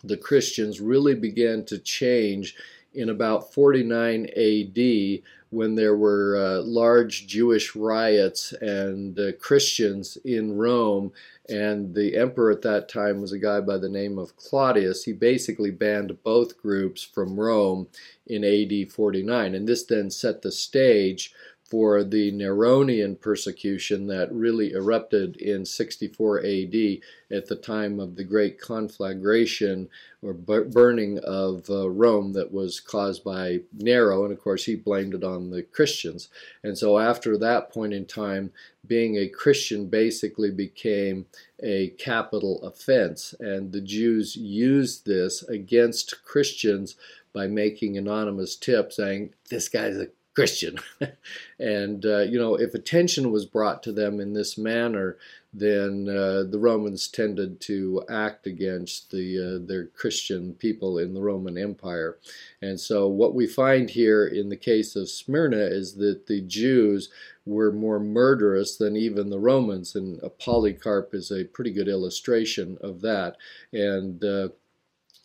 [0.02, 2.56] the Christians really began to change
[2.94, 10.56] in about 49 AD when there were uh, large Jewish riots and uh, Christians in
[10.56, 11.12] Rome.
[11.48, 15.04] And the emperor at that time was a guy by the name of Claudius.
[15.04, 17.86] He basically banned both groups from Rome
[18.26, 19.54] in AD 49.
[19.54, 21.32] And this then set the stage
[21.68, 26.98] for the Neronian persecution that really erupted in 64 AD
[27.30, 29.88] at the time of the great conflagration
[30.22, 35.14] or burning of uh, Rome that was caused by Nero, and of course he blamed
[35.14, 36.28] it on the Christians.
[36.62, 38.52] And so after that point in time,
[38.86, 41.26] being a Christian basically became
[41.60, 46.96] a capital offense, and the Jews used this against Christians
[47.32, 50.78] by making anonymous tips saying, This guy's a Christian.
[51.58, 55.16] and, uh, you know, if attention was brought to them in this manner,
[55.50, 61.22] then uh, the Romans tended to act against the, uh, their Christian people in the
[61.22, 62.18] Roman Empire.
[62.60, 67.08] And so what we find here in the case of Smyrna is that the Jews
[67.46, 73.00] were more murderous than even the Romans, and Polycarp is a pretty good illustration of
[73.00, 73.36] that.
[73.72, 74.48] And uh,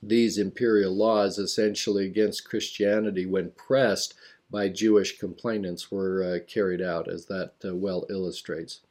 [0.01, 4.13] these imperial laws essentially against Christianity, when pressed,
[4.51, 8.81] by Jewish complainants were uh, carried out, as that uh, well illustrates.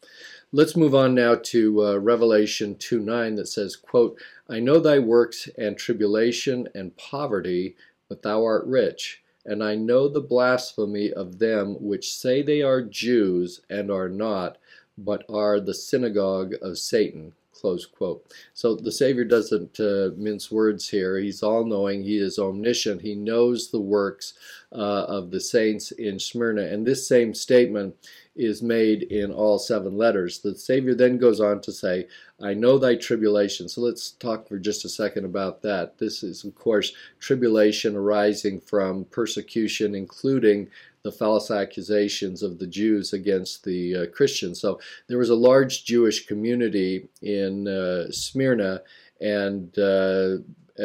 [0.53, 4.19] Let's move on now to uh, Revelation 2 9 that says, quote,
[4.49, 7.77] I know thy works and tribulation and poverty,
[8.09, 9.23] but thou art rich.
[9.45, 14.59] And I know the blasphemy of them which say they are Jews and are not,
[14.99, 17.33] but are the synagogue of Satan.
[17.61, 18.25] Close quote.
[18.55, 21.19] So the Savior doesn't uh, mince words here.
[21.19, 24.35] He's all knowing, He is omniscient, He knows the works
[24.73, 26.63] uh, of the saints in Smyrna.
[26.63, 27.95] And this same statement
[28.37, 30.39] is made in all seven letters.
[30.39, 32.07] The Savior then goes on to say,
[32.41, 33.69] I know thy tribulation.
[33.69, 35.99] So let's talk for just a second about that.
[35.99, 40.69] This is, of course, tribulation arising from persecution, including
[41.03, 44.61] the false accusations of the Jews against the uh, Christians.
[44.61, 48.83] So there was a large Jewish community in uh, Smyrna,
[49.21, 50.39] and uh,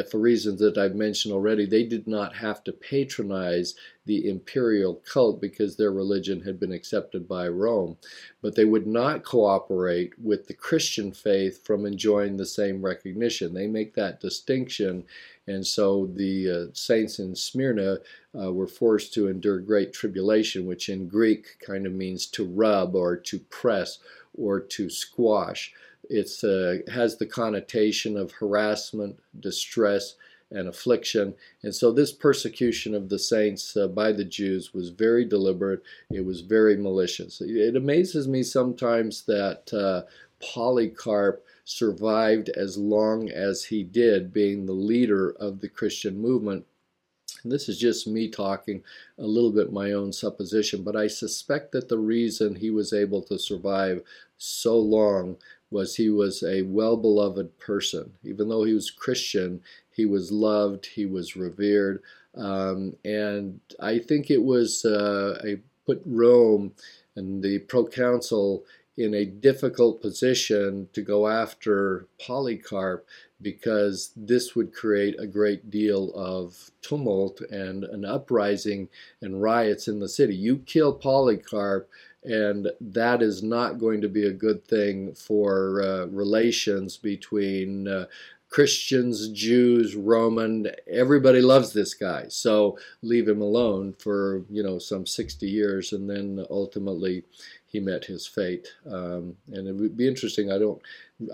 [0.10, 5.42] for reasons that I've mentioned already, they did not have to patronize the imperial cult
[5.42, 7.98] because their religion had been accepted by Rome.
[8.42, 13.54] But they would not cooperate with the Christian faith from enjoying the same recognition.
[13.54, 15.06] They make that distinction,
[15.48, 17.98] and so the uh, saints in Smyrna
[18.40, 22.96] uh, were forced to endure great tribulation, which in Greek kind of means to rub
[22.96, 24.00] or to press
[24.38, 25.74] or to squash.
[26.10, 30.16] It uh, has the connotation of harassment, distress,
[30.52, 31.34] and affliction.
[31.64, 35.82] And so this persecution of the saints uh, by the Jews was very deliberate.
[36.12, 37.42] It was very malicious.
[37.42, 40.04] It amazes me sometimes that uh,
[40.40, 46.66] Polycarp survived as long as he did, being the leader of the Christian movement.
[47.44, 48.84] And this is just me talking
[49.18, 53.22] a little bit my own supposition, but I suspect that the reason he was able
[53.24, 54.04] to survive
[54.38, 55.38] so long
[55.76, 58.14] was he was a well beloved person.
[58.24, 59.62] Even though he was Christian,
[59.92, 62.02] he was loved, he was revered.
[62.34, 66.74] Um, and I think it was uh, a put Rome
[67.18, 68.64] and the proconsul
[68.98, 73.06] in a difficult position to go after Polycarp
[73.42, 78.88] because this would create a great deal of tumult and an uprising
[79.22, 80.36] and riots in the city.
[80.36, 81.90] You kill Polycarp,
[82.26, 88.06] and that is not going to be a good thing for uh, relations between uh,
[88.50, 92.28] Christians, Jews, Roman, everybody loves this guy.
[92.30, 97.26] So leave him alone for, you know, some 60 years and then ultimately
[97.76, 98.70] he met his fate.
[98.90, 100.50] Um, and it would be interesting.
[100.50, 100.82] I don't,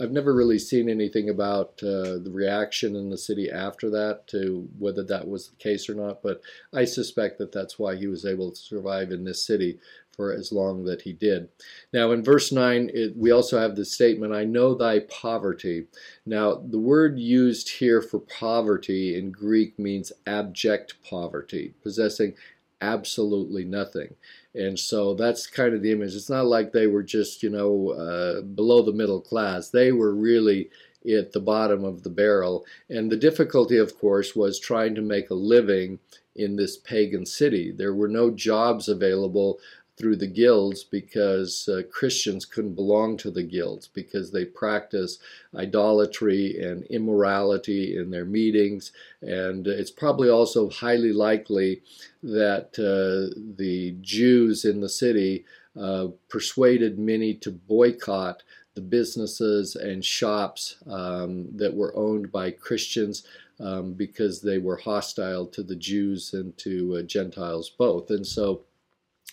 [0.02, 4.68] I've never really seen anything about uh, the reaction in the city after that to
[4.80, 6.42] whether that was the case or not, but
[6.74, 9.78] I suspect that that's why he was able to survive in this city
[10.16, 11.48] for as long that he did.
[11.94, 15.86] Now, in verse 9, it, we also have the statement, I know thy poverty.
[16.26, 22.34] Now, the word used here for poverty in Greek means abject poverty, possessing
[22.82, 24.16] absolutely nothing.
[24.54, 26.14] And so that's kind of the image.
[26.14, 29.70] It's not like they were just, you know, uh, below the middle class.
[29.70, 30.70] They were really
[31.10, 32.66] at the bottom of the barrel.
[32.90, 36.00] And the difficulty, of course, was trying to make a living
[36.36, 37.72] in this pagan city.
[37.72, 39.60] There were no jobs available
[40.02, 45.20] through the guilds because uh, Christians couldn't belong to the guilds because they practice
[45.56, 48.94] idolatry and immorality in their meetings.
[49.22, 51.84] And it's probably also highly likely
[52.24, 55.46] that uh, the Jews in the city
[55.80, 58.42] uh, persuaded many to boycott
[58.74, 63.24] the businesses and shops um, that were owned by Christians
[63.60, 68.10] um, because they were hostile to the Jews and to uh, Gentiles both.
[68.10, 68.64] And so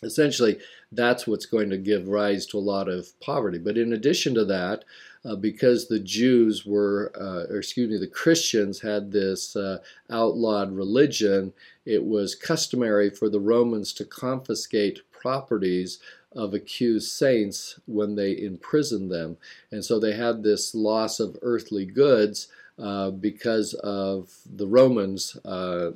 [0.02, 0.58] essentially
[0.92, 3.58] that's what's going to give rise to a lot of poverty.
[3.58, 4.84] But in addition to that,
[5.24, 9.78] uh, because the Jews were, uh, or excuse me, the Christians had this uh,
[10.10, 11.52] outlawed religion,
[11.84, 15.98] it was customary for the Romans to confiscate properties
[16.32, 19.36] of accused saints when they imprisoned them.
[19.72, 25.90] And so they had this loss of earthly goods uh, because of the Romans uh,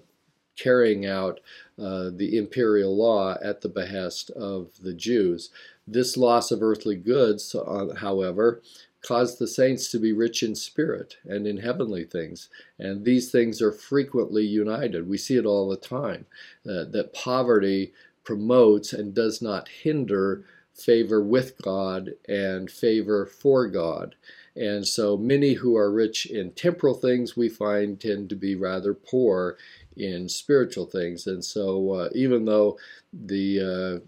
[0.56, 1.40] carrying out
[1.78, 5.50] uh, the imperial law at the behest of the Jews.
[5.86, 8.62] This loss of earthly goods, uh, however,
[9.02, 12.48] caused the saints to be rich in spirit and in heavenly things.
[12.78, 15.08] And these things are frequently united.
[15.08, 16.26] We see it all the time
[16.64, 17.92] uh, that poverty
[18.24, 24.14] promotes and does not hinder favor with God and favor for God.
[24.54, 28.94] And so many who are rich in temporal things we find tend to be rather
[28.94, 29.56] poor
[29.96, 31.26] in spiritual things.
[31.26, 32.78] And so, uh, even though
[33.12, 34.06] the uh,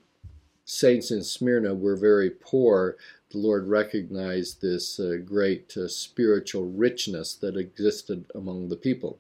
[0.65, 2.97] saints in Smyrna were very poor,
[3.31, 9.19] the Lord recognized this uh, great uh, spiritual richness that existed among the people.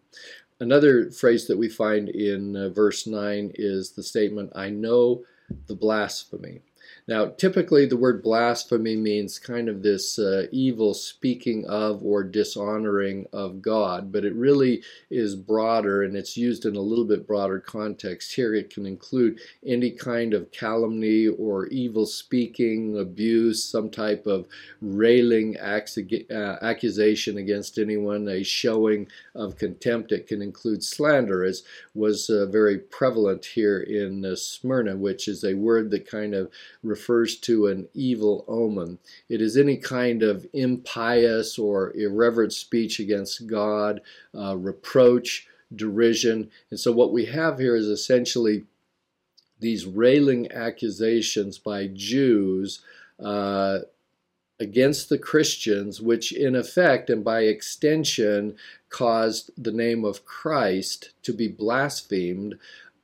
[0.61, 5.25] Another phrase that we find in uh, verse 9 is the statement, I know
[5.67, 6.61] the blasphemy.
[7.07, 13.27] Now, typically, the word blasphemy means kind of this uh, evil speaking of or dishonoring
[13.31, 17.61] of God, but it really is broader and it's used in a little bit broader
[17.61, 18.35] context.
[18.35, 24.47] Here, it can include any kind of calumny or evil speaking, abuse, some type of
[24.81, 30.11] railing uh, accusation against anyone, a showing of contempt.
[30.11, 31.65] It can include slander, as
[31.95, 36.51] was uh, very prevalent here in uh, Smyrna, which is a word that kind of
[36.95, 38.99] refers to an evil omen.
[39.29, 44.01] It is any kind of impious or irreverent speech against God,
[44.33, 46.51] uh, reproach, derision.
[46.71, 48.65] And so what we have here is essentially
[49.59, 52.81] these railing accusations by Jews
[53.19, 53.79] uh,
[54.61, 58.57] against the Christians, which in effect and by extension
[58.89, 62.55] caused the name of Christ to be blasphemed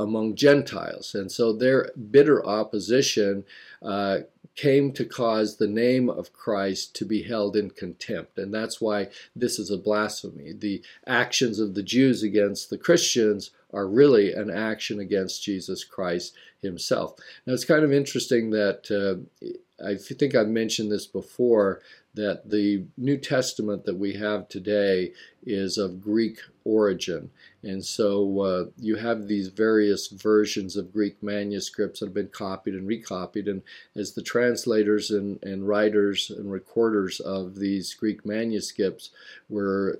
[0.00, 1.14] among Gentiles.
[1.14, 3.44] And so their bitter opposition
[3.82, 4.20] uh,
[4.56, 8.38] came to cause the name of Christ to be held in contempt.
[8.38, 10.52] And that's why this is a blasphemy.
[10.52, 16.34] The actions of the Jews against the Christians are really an action against Jesus Christ
[16.60, 17.14] himself.
[17.46, 19.46] Now, it's kind of interesting that uh,
[19.84, 21.80] I think I've mentioned this before
[22.14, 25.12] that the New Testament that we have today
[25.44, 27.30] is of Greek origin.
[27.62, 32.74] And so uh, you have these various versions of Greek manuscripts that have been copied
[32.74, 33.48] and recopied.
[33.48, 33.62] And
[33.94, 39.10] as the translators and, and writers and recorders of these Greek manuscripts
[39.48, 39.98] were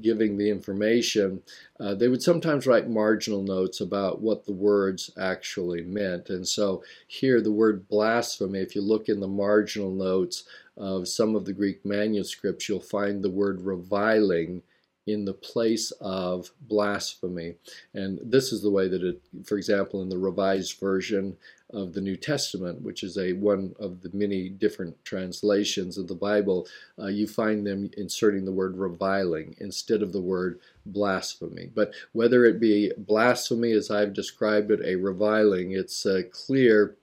[0.00, 1.42] giving the information,
[1.80, 6.30] uh, they would sometimes write marginal notes about what the words actually meant.
[6.30, 10.44] And so here, the word blasphemy, if you look in the marginal notes
[10.78, 14.62] of some of the Greek manuscripts, you'll find the word reviling
[15.08, 17.54] in the place of blasphemy.
[17.94, 21.36] And this is the way that it, for example, in the Revised Version
[21.70, 26.14] of the New Testament, which is a one of the many different translations of the
[26.14, 26.66] Bible,
[26.98, 31.70] uh, you find them inserting the word reviling instead of the word blasphemy.
[31.74, 36.96] But whether it be blasphemy, as I've described it, a reviling, it's uh, clear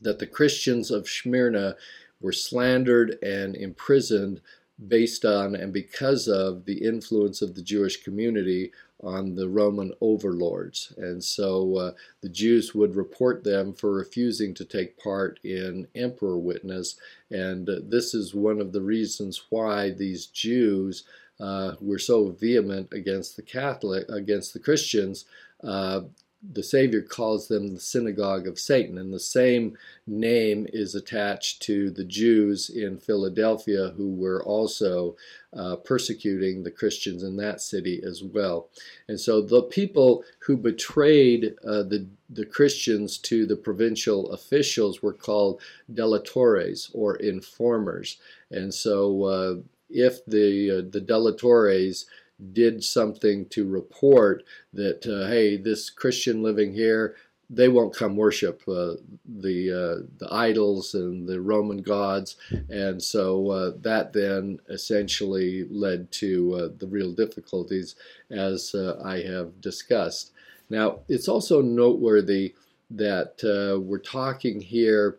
[0.00, 1.76] that the Christians of Smyrna
[2.20, 4.40] were slandered and imprisoned
[4.88, 10.92] based on and because of the influence of the Jewish community on the Roman overlords.
[10.96, 16.38] And so uh, the Jews would report them for refusing to take part in emperor
[16.38, 16.96] witness.
[17.30, 21.04] And uh, this is one of the reasons why these Jews
[21.38, 25.24] uh, were so vehement against the Catholic, against the Christians,
[25.64, 26.02] uh,
[26.42, 29.76] the Savior calls them the synagogue of Satan, and the same
[30.06, 35.16] name is attached to the Jews in Philadelphia who were also
[35.52, 38.70] uh, persecuting the Christians in that city as well.
[39.08, 45.12] And so the people who betrayed uh, the, the Christians to the provincial officials were
[45.12, 45.60] called
[45.92, 48.18] delatores or informers.
[48.50, 49.54] And so uh,
[49.90, 52.06] if the, uh, the delatores
[52.52, 57.16] did something to report that, uh, hey, this Christian living here,
[57.52, 58.94] they won't come worship uh,
[59.26, 62.36] the uh, the idols and the Roman gods,
[62.68, 67.96] and so uh, that then essentially led to uh, the real difficulties,
[68.30, 70.30] as uh, I have discussed.
[70.68, 72.54] Now, it's also noteworthy
[72.90, 75.18] that uh, we're talking here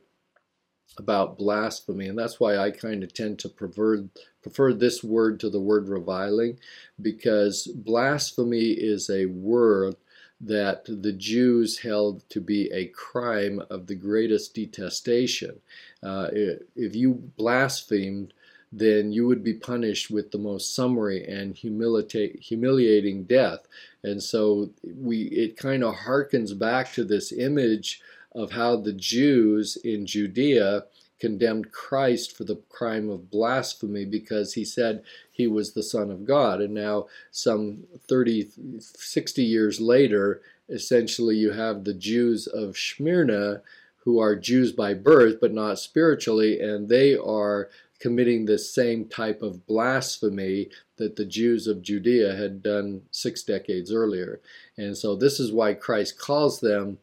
[0.98, 4.04] about blasphemy, and that's why I kind of tend to prefer
[4.42, 6.60] prefer this word to the word reviling,
[7.02, 9.96] because blasphemy is a word
[10.42, 15.60] that the Jews held to be a crime of the greatest detestation.
[16.02, 16.30] Uh,
[16.76, 18.34] if you blasphemed,
[18.72, 23.68] then you would be punished with the most summary and humiliating death.
[24.04, 28.02] And so we it kind of harkens back to this image
[28.34, 30.86] of how the Jews in Judea
[31.20, 36.26] condemned Christ for the crime of blasphemy because he said he was the Son of
[36.26, 36.62] God.
[36.62, 43.62] And now, some 30, 60 years later, essentially you have the Jews of Smyrna
[44.04, 47.70] who are Jews by birth but not spiritually, and they are
[48.00, 53.94] committing the same type of blasphemy that the Jews of Judea had done six decades
[53.94, 54.42] earlier.
[54.76, 56.98] And so, this is why Christ calls them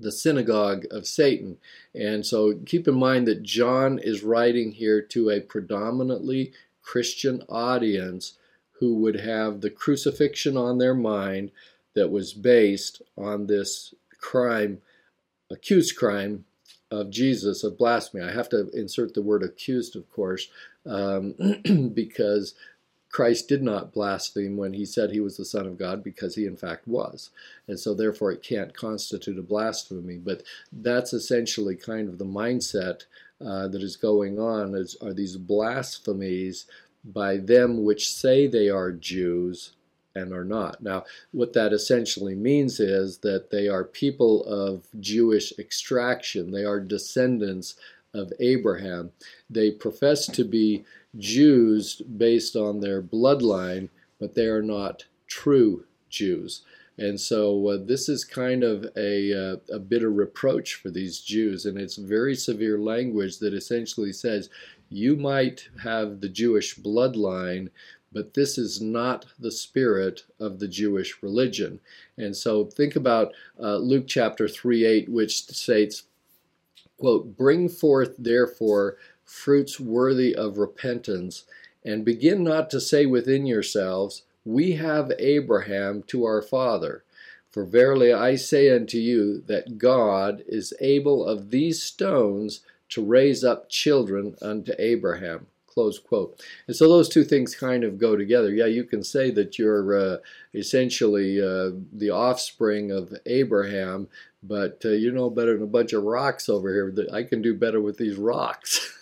[0.00, 1.58] the synagogue of Satan.
[1.94, 8.38] And so keep in mind that John is writing here to a predominantly Christian audience
[8.78, 11.50] who would have the crucifixion on their mind
[11.94, 14.80] that was based on this crime,
[15.50, 16.44] accused crime
[16.90, 18.22] of Jesus of blasphemy.
[18.22, 20.48] I have to insert the word accused, of course,
[20.86, 21.34] um,
[21.94, 22.54] because
[23.10, 26.44] Christ did not blaspheme when he said he was the Son of God because he,
[26.44, 27.30] in fact, was.
[27.66, 30.18] And so, therefore, it can't constitute a blasphemy.
[30.18, 30.42] But
[30.72, 33.04] that's essentially kind of the mindset
[33.44, 36.66] uh, that is going on is, are these blasphemies
[37.04, 39.72] by them which say they are Jews
[40.14, 40.82] and are not.
[40.82, 46.80] Now, what that essentially means is that they are people of Jewish extraction, they are
[46.80, 47.76] descendants
[48.14, 49.12] of Abraham.
[49.48, 50.84] They profess to be
[51.16, 53.88] Jews based on their bloodline,
[54.20, 56.62] but they are not true Jews.
[56.98, 61.64] And so uh, this is kind of a, uh, a bitter reproach for these Jews,
[61.64, 64.50] and it's very severe language that essentially says
[64.90, 67.68] you might have the Jewish bloodline,
[68.10, 71.78] but this is not the spirit of the Jewish religion.
[72.16, 76.04] And so think about uh, Luke chapter 3 8, which states,
[76.98, 78.96] quote, Bring forth therefore
[79.28, 81.44] fruits worthy of repentance,
[81.84, 87.04] and begin not to say within yourselves, We have Abraham to our father.
[87.50, 92.60] For verily I say unto you that God is able of these stones
[92.90, 95.46] to raise up children unto Abraham.
[95.66, 96.42] Close quote.
[96.66, 98.50] And so those two things kind of go together.
[98.50, 100.16] Yeah, you can say that you're uh,
[100.54, 104.08] essentially uh, the offspring of Abraham,
[104.42, 106.90] but uh, you know better than a bunch of rocks over here.
[106.90, 108.94] That I can do better with these rocks.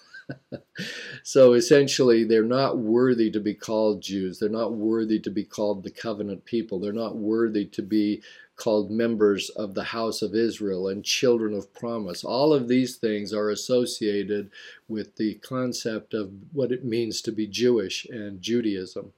[1.22, 4.38] so essentially, they're not worthy to be called Jews.
[4.38, 6.78] They're not worthy to be called the covenant people.
[6.80, 8.22] They're not worthy to be
[8.56, 12.24] called members of the house of Israel and children of promise.
[12.24, 14.50] All of these things are associated
[14.88, 19.12] with the concept of what it means to be Jewish and Judaism.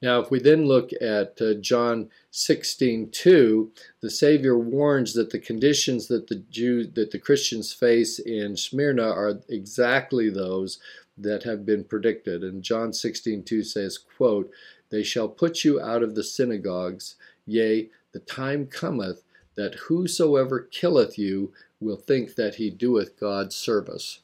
[0.00, 3.70] Now, if we then look at uh, John 16:2,
[4.00, 9.08] the Savior warns that the conditions that the Jew that the Christians face in Smyrna
[9.08, 10.78] are exactly those
[11.18, 12.44] that have been predicted.
[12.44, 14.50] And John 16:2 says, quote,
[14.90, 17.16] "They shall put you out of the synagogues,
[17.46, 19.22] yea, the time cometh
[19.56, 24.20] that whosoever killeth you will think that he doeth God's service.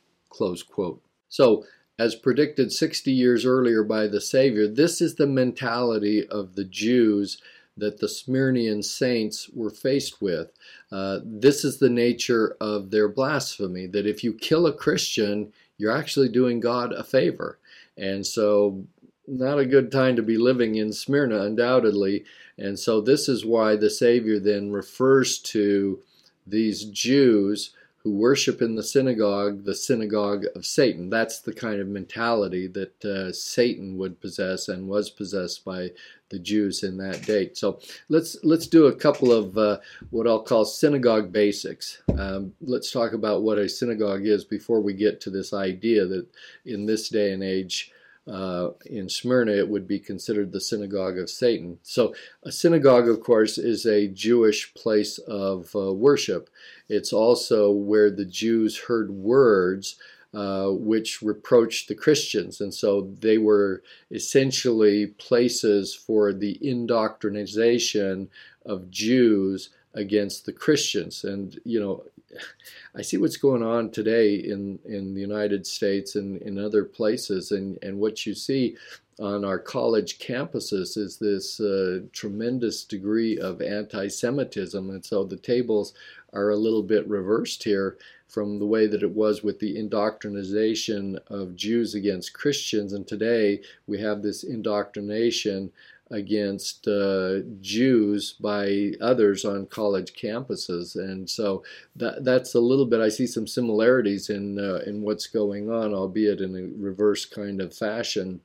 [1.28, 1.64] So,
[1.99, 7.43] as predicted 60 years earlier by the Savior, this is the mentality of the Jews
[7.76, 10.51] that the Smyrnian saints were faced with.
[10.91, 15.97] Uh, this is the nature of their blasphemy that if you kill a Christian, you're
[15.97, 17.59] actually doing God a favor.
[17.97, 18.86] And so,
[19.31, 22.24] not a good time to be living in Smyrna, undoubtedly.
[22.59, 26.01] And so, this is why the Savior then refers to
[26.47, 27.70] these Jews
[28.03, 31.11] who worship in the synagogue, the synagogue of Satan.
[31.11, 35.91] That's the kind of mentality that uh, Satan would possess and was possessed by
[36.31, 37.59] the Jews in that date.
[37.59, 37.78] So
[38.09, 39.78] let's let's do a couple of uh,
[40.11, 42.03] what I'll call synagogue basics.
[42.18, 46.26] Um, let's talk about what a synagogue is before we get to this idea that
[46.64, 47.93] in this day and age
[48.31, 51.78] uh, in Smyrna, it would be considered the synagogue of Satan.
[51.83, 52.14] So,
[52.45, 56.49] a synagogue, of course, is a Jewish place of uh, worship.
[56.89, 59.97] It's also where the Jews heard words
[60.33, 62.61] uh, which reproached the Christians.
[62.61, 68.28] And so they were essentially places for the indoctrination
[68.64, 71.24] of Jews against the Christians.
[71.24, 72.05] And, you know,
[72.95, 77.53] I see what's going on today in, in the United States and in other places,
[77.53, 78.76] and, and what you see
[79.20, 84.91] on our college campuses is this uh, tremendous degree of anti Semitism.
[84.91, 85.93] And so the tables
[86.33, 91.18] are a little bit reversed here from the way that it was with the indoctrination
[91.26, 92.93] of Jews against Christians.
[92.93, 95.70] And today we have this indoctrination
[96.11, 101.62] against uh, Jews by others on college campuses, and so
[101.96, 103.00] that that's a little bit.
[103.00, 107.61] I see some similarities in uh, in what's going on, albeit in a reverse kind
[107.61, 108.40] of fashion.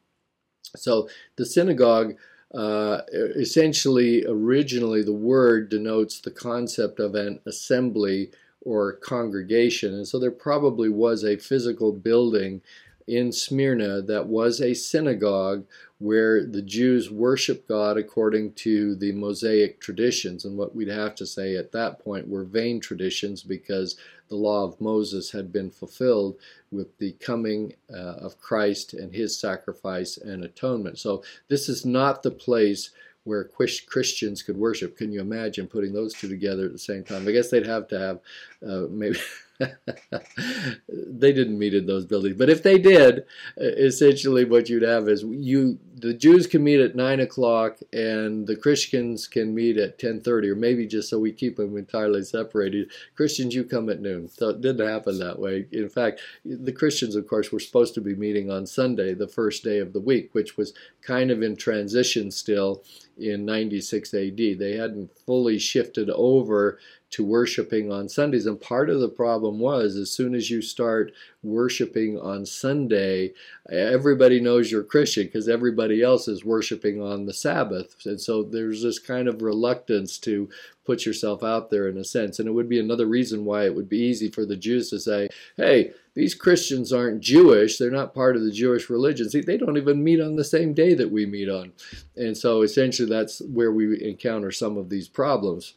[0.76, 2.16] So the synagogue.
[2.54, 8.32] Uh, essentially, originally, the word denotes the concept of an assembly
[8.66, 9.94] or congregation.
[9.94, 12.62] And so there probably was a physical building
[13.08, 15.66] in Smyrna that was a synagogue
[16.00, 20.44] where the Jews worship God according to the Mosaic traditions.
[20.44, 23.96] And what we'd have to say at that point were vain traditions because
[24.28, 26.36] the law of Moses had been fulfilled
[26.72, 30.98] with the coming uh, of Christ and his sacrifice and atonement.
[30.98, 32.90] So this is not the place
[33.24, 34.98] where Christians could worship.
[34.98, 37.28] Can you imagine putting those two together at the same time?
[37.28, 38.20] I guess they'd have to have
[38.68, 39.20] uh, maybe.
[40.90, 43.20] they didn't meet in those buildings, but if they did,
[43.60, 48.46] uh, essentially what you'd have is you the Jews can meet at nine o'clock and
[48.46, 52.24] the Christians can meet at ten thirty, or maybe just so we keep them entirely
[52.24, 52.92] separated.
[53.16, 54.28] Christians, you come at noon.
[54.28, 55.68] So it didn't happen that way.
[55.72, 59.64] In fact, the Christians, of course, were supposed to be meeting on Sunday, the first
[59.64, 62.84] day of the week, which was kind of in transition still
[63.18, 64.38] in 96 AD.
[64.38, 66.80] They hadn't fully shifted over
[67.16, 68.46] to worshiping on Sundays.
[68.46, 71.14] And part of the problem was as soon as you start
[71.44, 73.32] worshiping on Sunday,
[73.72, 78.06] everybody knows you're Christian because everybody else is worshiping on the Sabbath.
[78.06, 80.50] And so there's this kind of reluctance to
[80.86, 82.38] put yourself out there in a sense.
[82.38, 85.00] And it would be another reason why it would be easy for the Jews to
[85.00, 87.78] say, hey, these Christians aren't Jewish.
[87.78, 89.30] They're not part of the Jewish religion.
[89.30, 91.72] See, they don't even meet on the same day that we meet on.
[92.18, 95.76] And so essentially that's where we encounter some of these problems.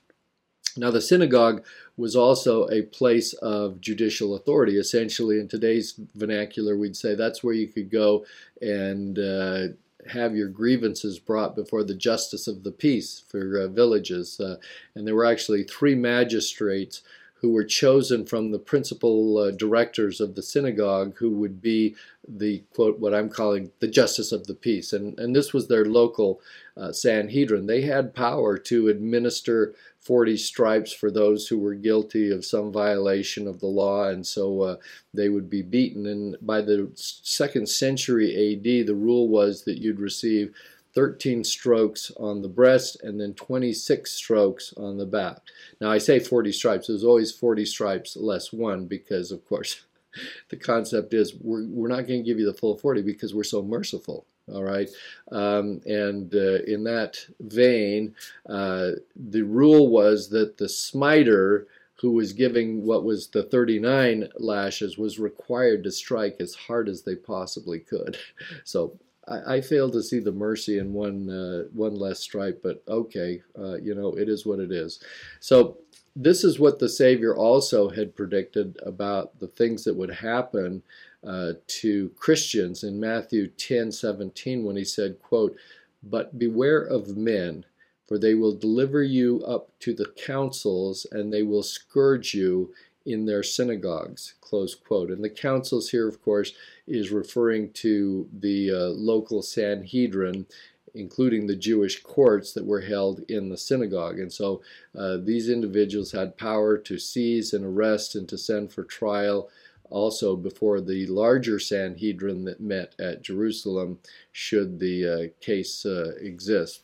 [0.79, 1.65] Now, the synagogue
[1.97, 4.79] was also a place of judicial authority.
[4.79, 8.25] Essentially, in today's vernacular, we'd say that's where you could go
[8.63, 9.69] and uh,
[10.11, 14.41] have your grievances brought before the justice of the peace for uh, villages.
[14.41, 14.57] Uh,
[14.95, 17.03] and there were actually three magistrates
[17.41, 21.95] who were chosen from the principal uh, directors of the synagogue who would be
[22.27, 25.85] the quote what I'm calling the justice of the peace and and this was their
[25.85, 26.41] local
[26.77, 32.45] uh, Sanhedrin they had power to administer 40 stripes for those who were guilty of
[32.45, 34.77] some violation of the law and so uh,
[35.13, 40.01] they would be beaten and by the second century AD the rule was that you'd
[40.01, 40.55] receive
[40.95, 45.39] 13 strokes on the breast and then 26 strokes on the back.
[45.81, 49.85] Now I say 40 stripes, there's always 40 stripes less one because of course
[50.49, 53.45] the concept is we're, we're not going to give you the full 40 because we're
[53.45, 54.27] so merciful.
[54.53, 54.89] All right.
[55.31, 58.15] Um, and uh, in that vein,
[58.49, 61.67] uh, the rule was that the smiter
[62.01, 67.03] who was giving what was the 39 lashes was required to strike as hard as
[67.03, 68.17] they possibly could.
[68.65, 72.83] So I, I fail to see the mercy in one uh, one less stripe, but
[72.89, 75.01] okay, uh, you know it is what it is.
[75.41, 75.79] So
[76.17, 80.83] this is what the Savior also had predicted about the things that would happen
[81.27, 85.57] uh, to Christians in Matthew 10, 17, when he said, quote,
[86.03, 87.65] But beware of men,
[88.07, 92.73] for they will deliver you up to the councils, and they will scourge you
[93.05, 95.11] in their synagogues, close quote.
[95.11, 96.53] And the councils here, of course,
[96.87, 100.47] is referring to the uh, local Sanhedrin
[100.95, 104.19] including the Jewish courts that were held in the synagogue.
[104.19, 104.63] And so
[104.99, 109.49] uh, these individuals had power to seize and arrest and to send for trial
[109.91, 113.99] also before the larger Sanhedrin that met at Jerusalem,
[114.33, 116.83] should the uh, case uh, exist.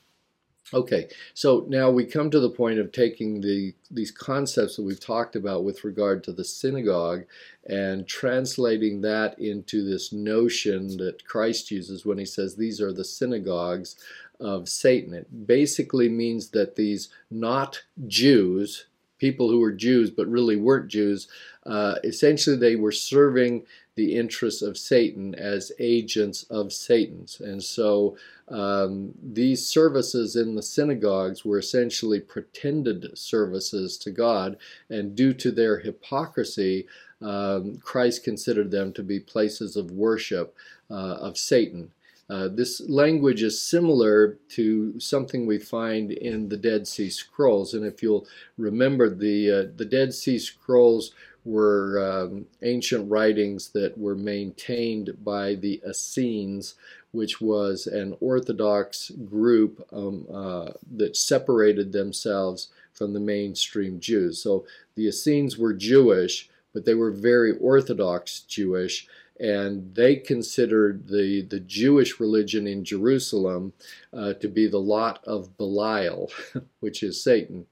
[0.73, 4.99] Okay, so now we come to the point of taking the these concepts that we've
[4.99, 7.25] talked about with regard to the synagogue
[7.67, 13.05] and translating that into this notion that Christ uses when he says these are the
[13.05, 13.97] synagogues
[14.41, 15.13] of Satan.
[15.13, 18.87] It basically means that these not Jews,
[19.25, 21.29] people who were Jews but really weren't Jews,
[21.65, 23.65] uh, essentially they were serving
[23.95, 27.41] the interests of Satan as agents of Satan's.
[27.41, 28.19] And so
[28.49, 34.59] um, these services in the synagogues were essentially pretended services to God,
[34.91, 36.87] and due to their hypocrisy,
[37.23, 40.55] um, Christ considered them to be places of worship
[40.91, 41.93] uh, of Satan.
[42.31, 47.85] Uh, this language is similar to something we find in the Dead Sea Scrolls, and
[47.85, 51.13] if you'll remember, the uh, the Dead Sea Scrolls
[51.45, 56.75] were um, ancient writings that were maintained by the Essenes,
[57.13, 64.43] which was an Orthodox group um, uh, that separated themselves from the mainstream Jews.
[64.43, 64.65] So
[64.95, 69.07] the Essenes were Jewish, but they were very Orthodox Jewish
[69.41, 73.73] and they considered the, the Jewish religion in Jerusalem
[74.13, 76.31] uh, to be the lot of Belial,
[76.81, 77.67] which is Satan.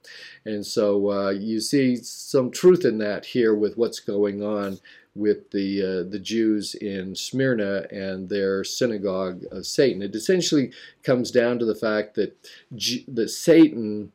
[0.45, 4.79] And so uh, you see some truth in that here with what's going on
[5.15, 10.03] with the uh, the Jews in Smyrna and their synagogue of Satan.
[10.03, 12.35] It essentially comes down to the fact that
[12.75, 14.13] G- that Satan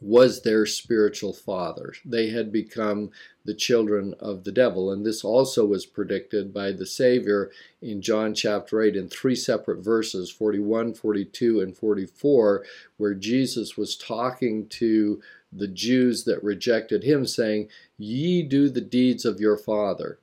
[0.00, 1.94] was their spiritual father.
[2.04, 3.10] They had become
[3.44, 4.90] the children of the devil.
[4.90, 9.82] And this also was predicted by the Savior in John chapter 8 in three separate
[9.82, 12.64] verses 41, 42, and 44,
[12.96, 15.20] where Jesus was talking to
[15.52, 20.18] the Jews that rejected him, saying, Ye do the deeds of your father.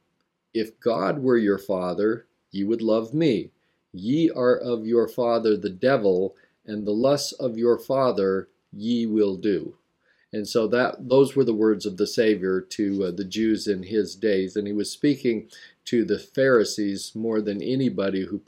[0.53, 3.51] If God were your father, ye would love me.
[3.91, 9.35] Ye are of your father the devil, and the lusts of your father ye will
[9.35, 9.75] do.
[10.31, 13.83] And so that those were the words of the Savior to uh, the Jews in
[13.83, 15.47] his days, and he was speaking
[15.85, 18.41] to the Pharisees more than anybody who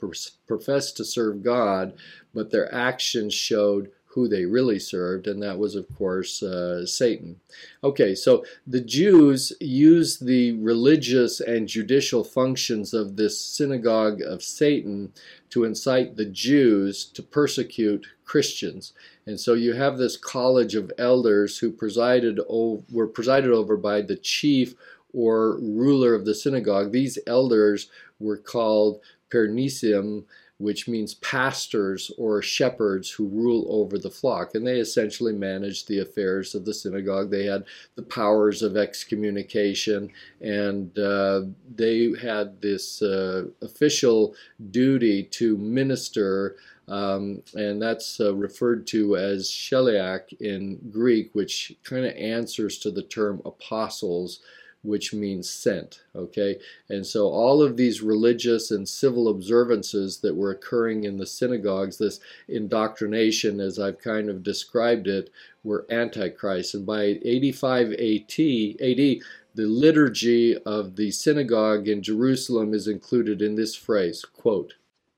[0.46, 1.94] professed to serve God,
[2.34, 7.38] but their actions showed who they really served, and that was, of course, uh, Satan.
[7.84, 15.12] Okay, so the Jews used the religious and judicial functions of this synagogue of Satan
[15.50, 18.94] to incite the Jews to persecute Christians.
[19.26, 24.00] And so you have this college of elders who presided over, were presided over by
[24.00, 24.74] the chief
[25.12, 26.90] or ruler of the synagogue.
[26.90, 29.00] These elders were called
[29.30, 30.24] Parnasim,
[30.58, 34.54] which means pastors or shepherds who rule over the flock.
[34.54, 37.30] And they essentially managed the affairs of the synagogue.
[37.30, 41.42] They had the powers of excommunication, and uh,
[41.74, 44.34] they had this uh, official
[44.70, 46.56] duty to minister.
[46.88, 52.90] Um, and that's uh, referred to as sheliach in Greek, which kind of answers to
[52.90, 54.40] the term apostles
[54.86, 56.02] which means sent.
[56.14, 56.56] Okay,
[56.88, 61.98] and so all of these religious and civil observances that were occurring in the synagogues,
[61.98, 65.30] this indoctrination, as I've kind of described it,
[65.64, 66.74] were antichrist.
[66.74, 68.40] And by 85 AD,
[68.80, 69.22] AD
[69.56, 74.74] the liturgy of the synagogue in Jerusalem is included in this phrase, quote,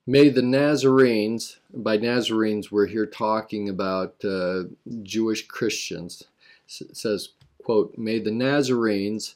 [0.06, 4.62] May the Nazarenes, by Nazarenes we're here talking about uh,
[5.02, 6.22] Jewish Christians,
[6.66, 7.30] says,
[7.62, 9.34] quote, May the Nazarenes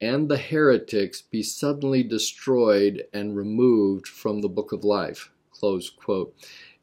[0.00, 5.30] and the heretics be suddenly destroyed and removed from the book of life.
[5.50, 6.34] Close quote.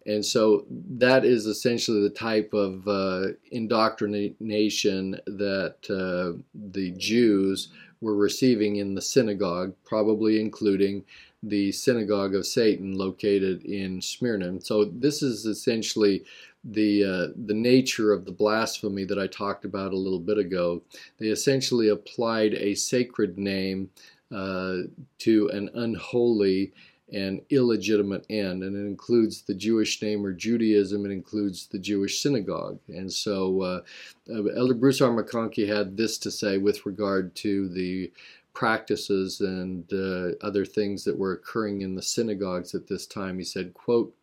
[0.06, 7.70] And so that is essentially the type of uh, indoctrination that uh, the Jews
[8.02, 11.04] were receiving in the synagogue, probably including
[11.44, 14.62] the synagogue of Satan located in Smyrna.
[14.62, 16.24] So this is essentially
[16.64, 20.84] the uh, the nature of the blasphemy that I talked about a little bit ago.
[21.18, 23.90] They essentially applied a sacred name
[24.32, 24.78] uh,
[25.20, 26.74] to an unholy
[27.14, 31.06] and illegitimate end, and it includes the Jewish name or Judaism.
[31.06, 33.82] It includes the Jewish synagogue, and so uh,
[34.30, 35.10] uh Elder Bruce R.
[35.10, 38.12] McConkie had this to say with regard to the
[38.54, 43.40] practices and uh, other things that were occurring in the synagogues at this time.
[43.40, 44.16] He said, "quote."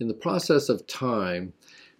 [0.00, 1.54] In the process of time,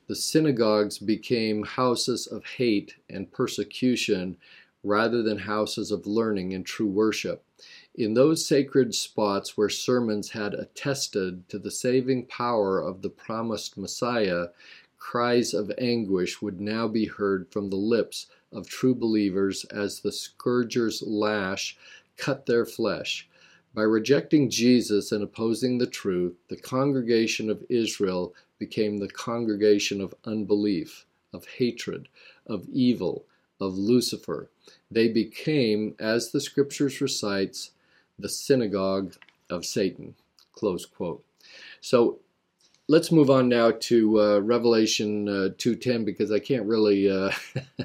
[0.06, 4.36] the synagogues became houses of hate and persecution
[4.84, 7.44] rather than houses of learning and true worship.
[7.96, 13.76] In those sacred spots where sermons had attested to the saving power of the promised
[13.76, 14.50] Messiah,
[14.98, 20.12] cries of anguish would now be heard from the lips of true believers as the
[20.12, 21.76] scourger's lash
[22.16, 23.28] cut their flesh.
[23.74, 30.14] By rejecting Jesus and opposing the truth, the congregation of Israel became the congregation of
[30.24, 32.08] unbelief, of hatred,
[32.46, 33.24] of evil,
[33.60, 34.50] of Lucifer.
[34.90, 37.70] They became, as the scriptures recites,
[38.18, 39.14] the synagogue
[39.50, 40.14] of Satan.
[40.52, 41.24] Close quote.
[41.80, 42.18] So
[42.88, 47.30] let's move on now to uh, Revelation uh, 2.10 because I can't really uh,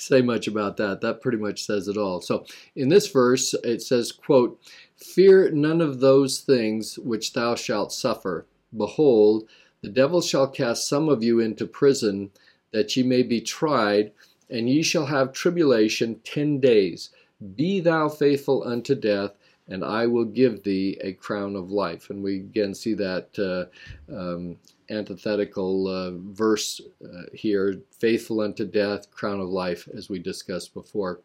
[0.00, 1.00] say much about that.
[1.00, 2.20] That pretty much says it all.
[2.20, 2.44] So
[2.74, 4.60] in this verse, it says, quote,
[4.96, 8.46] Fear none of those things which thou shalt suffer.
[8.76, 9.48] Behold,
[9.82, 12.30] the devil shall cast some of you into prison,
[12.72, 14.12] that ye may be tried,
[14.50, 17.10] and ye shall have tribulation ten days.
[17.56, 19.32] Be thou faithful unto death,
[19.68, 22.10] and I will give thee a crown of life.
[22.10, 24.58] And we again see that uh, um,
[24.90, 31.20] antithetical uh, verse uh, here faithful unto death, crown of life, as we discussed before.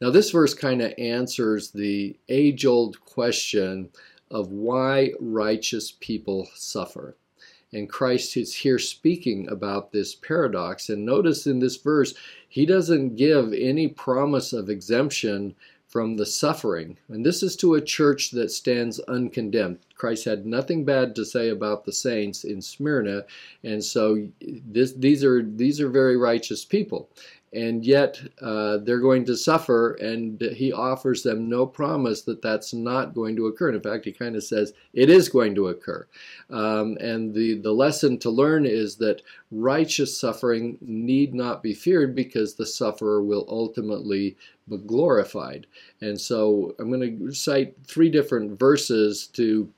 [0.00, 3.90] Now, this verse kind of answers the age old question
[4.30, 7.16] of why righteous people suffer.
[7.72, 10.88] And Christ is here speaking about this paradox.
[10.88, 12.14] And notice in this verse,
[12.48, 15.54] he doesn't give any promise of exemption
[15.88, 16.98] from the suffering.
[17.08, 19.78] And this is to a church that stands uncondemned.
[19.96, 23.24] Christ had nothing bad to say about the saints in Smyrna,
[23.64, 27.08] and so this, these are these are very righteous people
[27.52, 32.74] and yet uh, they're going to suffer, and he offers them no promise that that's
[32.74, 33.68] not going to occur.
[33.68, 36.06] And in fact, he kind of says it is going to occur.
[36.50, 42.14] Um, and the, the lesson to learn is that righteous suffering need not be feared
[42.14, 44.36] because the sufferer will ultimately
[44.68, 45.66] be glorified.
[46.00, 49.72] And so I'm going to cite three different verses to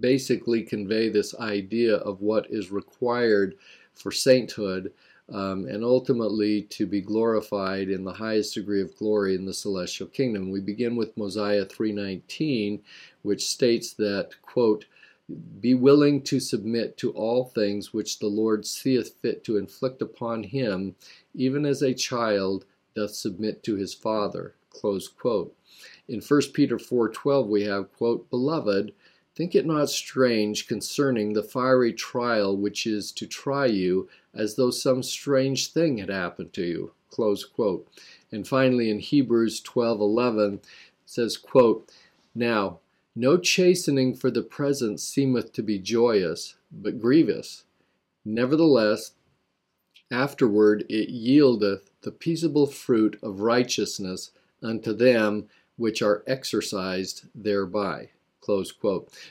[0.00, 3.56] basically convey this idea of what is required
[3.94, 4.92] for sainthood
[5.32, 10.06] um, and ultimately to be glorified in the highest degree of glory in the celestial
[10.08, 10.50] kingdom.
[10.50, 12.80] We begin with Mosiah 3:19,
[13.22, 14.86] which states that, quote,
[15.60, 20.42] be willing to submit to all things which the Lord seeth fit to inflict upon
[20.42, 20.96] him,
[21.34, 24.54] even as a child doth submit to his father.
[24.70, 25.54] Close quote.
[26.08, 28.92] In 1 Peter 4:12 we have, quote, Beloved,
[29.34, 34.70] think it not strange concerning the fiery trial which is to try you, as though
[34.70, 36.92] some strange thing had happened to you.
[37.10, 37.86] Close quote.
[38.30, 40.60] And finally in Hebrews 12:11
[41.04, 41.90] says, quote,
[42.34, 42.80] Now,
[43.14, 47.64] no chastening for the present seemeth to be joyous, but grievous.
[48.24, 49.12] Nevertheless,
[50.10, 54.30] afterward it yieldeth the peaceable fruit of righteousness
[54.62, 58.10] unto them which are exercised thereby.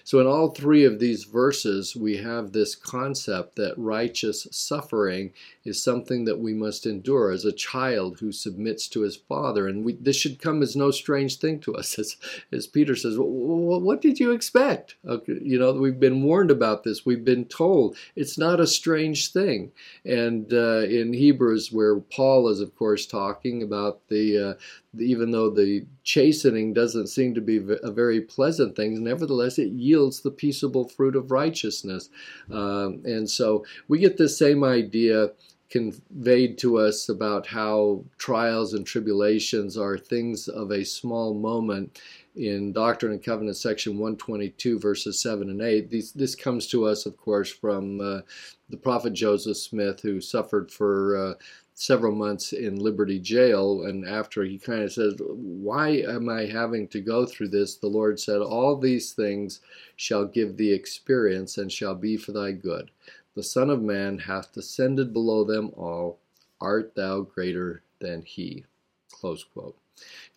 [0.04, 5.34] So, in all three of these verses, we have this concept that righteous suffering
[5.64, 9.68] is something that we must endure as a child who submits to his father.
[9.68, 11.92] And we, this should come as no strange thing to us.
[12.02, 12.18] As,
[12.52, 14.96] as Peter says, What did you expect?
[15.08, 17.96] Okay, you know, we've been warned about this, we've been told.
[18.16, 19.72] It's not a strange thing.
[20.04, 24.54] And uh, in Hebrews, where Paul is, of course, talking about the, uh,
[25.00, 30.22] even though the chastening doesn't seem to be a very pleasant thing, nevertheless it yields
[30.22, 32.10] the peaceable fruit of righteousness.
[32.52, 35.32] Um, and so we get the same idea
[35.72, 42.00] conveyed to us about how trials and tribulations are things of a small moment
[42.36, 47.06] in Doctrine and Covenants section 122 verses 7 and 8 These, this comes to us
[47.06, 48.22] of course from uh,
[48.70, 51.34] the prophet Joseph Smith who suffered for uh,
[51.74, 53.86] several months in Liberty Jail.
[53.86, 57.76] And after he kind of says, Why am I having to go through this?
[57.76, 59.62] The Lord said, All these things
[59.96, 62.92] shall give thee experience and shall be for thy good.
[63.36, 66.20] The Son of Man hath descended below them all.
[66.60, 68.66] Art thou greater than he?
[69.12, 69.78] Close quote.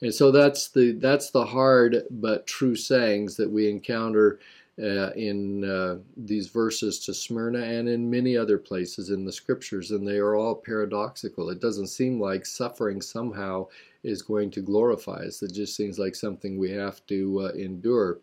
[0.00, 4.38] And so that's the that's the hard but true sayings that we encounter
[4.82, 9.92] uh, in uh, these verses to Smyrna and in many other places in the scriptures,
[9.92, 11.50] and they are all paradoxical.
[11.50, 13.68] It doesn't seem like suffering somehow
[14.02, 18.18] is going to glorify us, it just seems like something we have to uh, endure.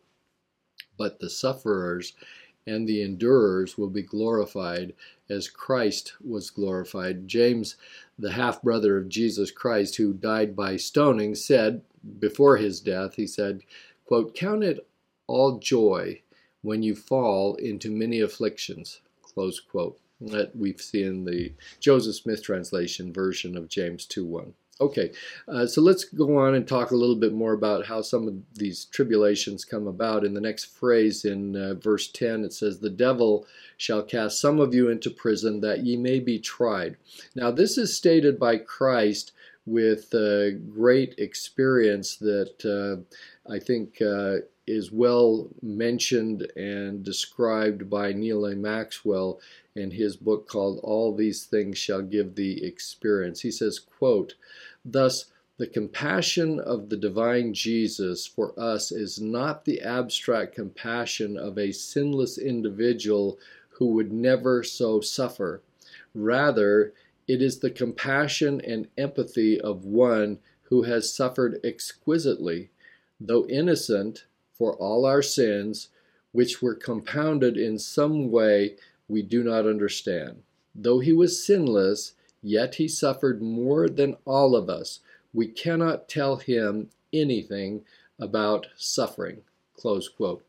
[0.98, 2.14] But the sufferers
[2.68, 4.94] and the endurers will be glorified
[5.30, 7.28] as Christ was glorified.
[7.28, 7.76] James,
[8.20, 11.82] the half brother of Jesus Christ, who died by stoning, said
[12.20, 13.62] before his death, he said,
[14.06, 14.88] quote, Count it
[15.28, 16.22] all joy
[16.62, 19.02] when you fall into many afflictions.
[19.22, 20.00] Close quote.
[20.20, 24.54] That we see in the Joseph Smith translation version of James 2 1.
[24.82, 25.12] Okay,
[25.48, 28.34] uh, so let's go on and talk a little bit more about how some of
[28.56, 30.26] these tribulations come about.
[30.26, 33.46] In the next phrase in uh, verse 10, it says, The devil
[33.78, 36.98] shall cast some of you into prison that ye may be tried.
[37.36, 39.34] Now, this is stated by Christ
[39.68, 48.14] with uh, great experience that uh, I think uh, is well mentioned and described by
[48.14, 48.56] Neal A.
[48.56, 49.40] Maxwell
[49.76, 53.42] in his book called All These Things Shall Give Thee Experience.
[53.42, 54.36] He says, quote,
[54.84, 55.26] Thus,
[55.58, 61.72] the compassion of the divine Jesus for us is not the abstract compassion of a
[61.72, 63.38] sinless individual
[63.70, 65.62] who would never so suffer.
[66.16, 66.94] Rather,
[67.28, 72.72] it is the compassion and empathy of one who has suffered exquisitely,
[73.20, 75.90] though innocent, for all our sins,
[76.32, 78.76] which were compounded in some way
[79.08, 80.42] we do not understand.
[80.74, 85.00] Though he was sinless, Yet he suffered more than all of us.
[85.34, 87.86] We cannot tell him anything
[88.20, 89.42] about suffering.
[89.76, 90.44] Close quote.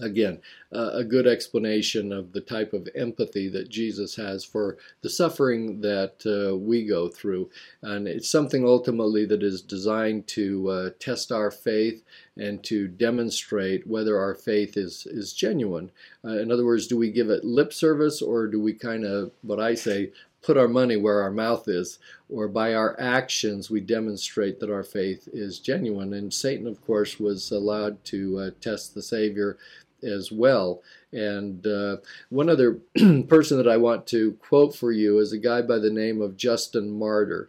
[0.00, 0.40] Again,
[0.72, 5.80] uh, a good explanation of the type of empathy that Jesus has for the suffering
[5.80, 7.50] that uh, we go through.
[7.82, 12.04] And it's something ultimately that is designed to uh, test our faith
[12.36, 15.90] and to demonstrate whether our faith is, is genuine.
[16.24, 19.32] Uh, in other words, do we give it lip service or do we kind of,
[19.42, 23.80] what I say, put our money where our mouth is, or by our actions we
[23.80, 26.12] demonstrate that our faith is genuine.
[26.12, 29.56] And Satan, of course, was allowed to uh, test the Savior
[30.02, 30.82] as well.
[31.12, 32.80] And uh, one other
[33.28, 36.36] person that I want to quote for you is a guy by the name of
[36.36, 37.48] Justin Martyr.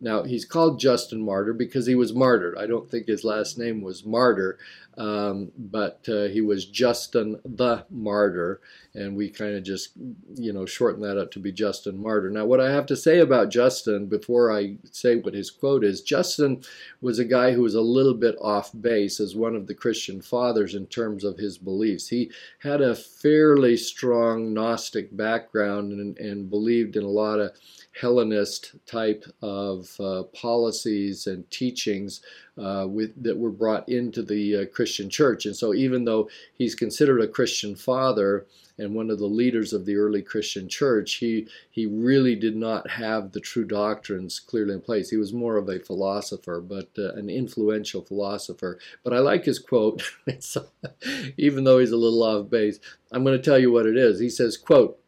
[0.00, 2.56] Now, he's called Justin Martyr because he was martyred.
[2.56, 4.58] I don't think his last name was Martyr,
[4.98, 8.60] um, but uh, he was Justin the Martyr,
[8.94, 9.90] and we kind of just,
[10.34, 12.30] you know, shorten that up to be Justin Martyr.
[12.30, 16.02] Now, what I have to say about Justin before I say what his quote is
[16.02, 16.62] Justin
[17.00, 20.20] was a guy who was a little bit off base as one of the Christian
[20.20, 22.08] fathers in terms of his beliefs.
[22.08, 27.52] He had a fairly strong Gnostic background and, and believed in a lot of
[28.00, 32.20] Hellenist type of uh, policies and teachings
[32.56, 35.44] uh, with, that were brought into the uh, Christian church.
[35.44, 38.46] And so, even though he's considered a Christian father
[38.78, 42.88] and one of the leaders of the early Christian church, he, he really did not
[42.88, 45.10] have the true doctrines clearly in place.
[45.10, 48.78] He was more of a philosopher, but uh, an influential philosopher.
[49.04, 50.02] But I like his quote,
[51.36, 52.80] even though he's a little off base.
[53.12, 54.18] I'm going to tell you what it is.
[54.18, 54.98] He says, quote,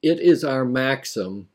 [0.00, 1.48] It is our maxim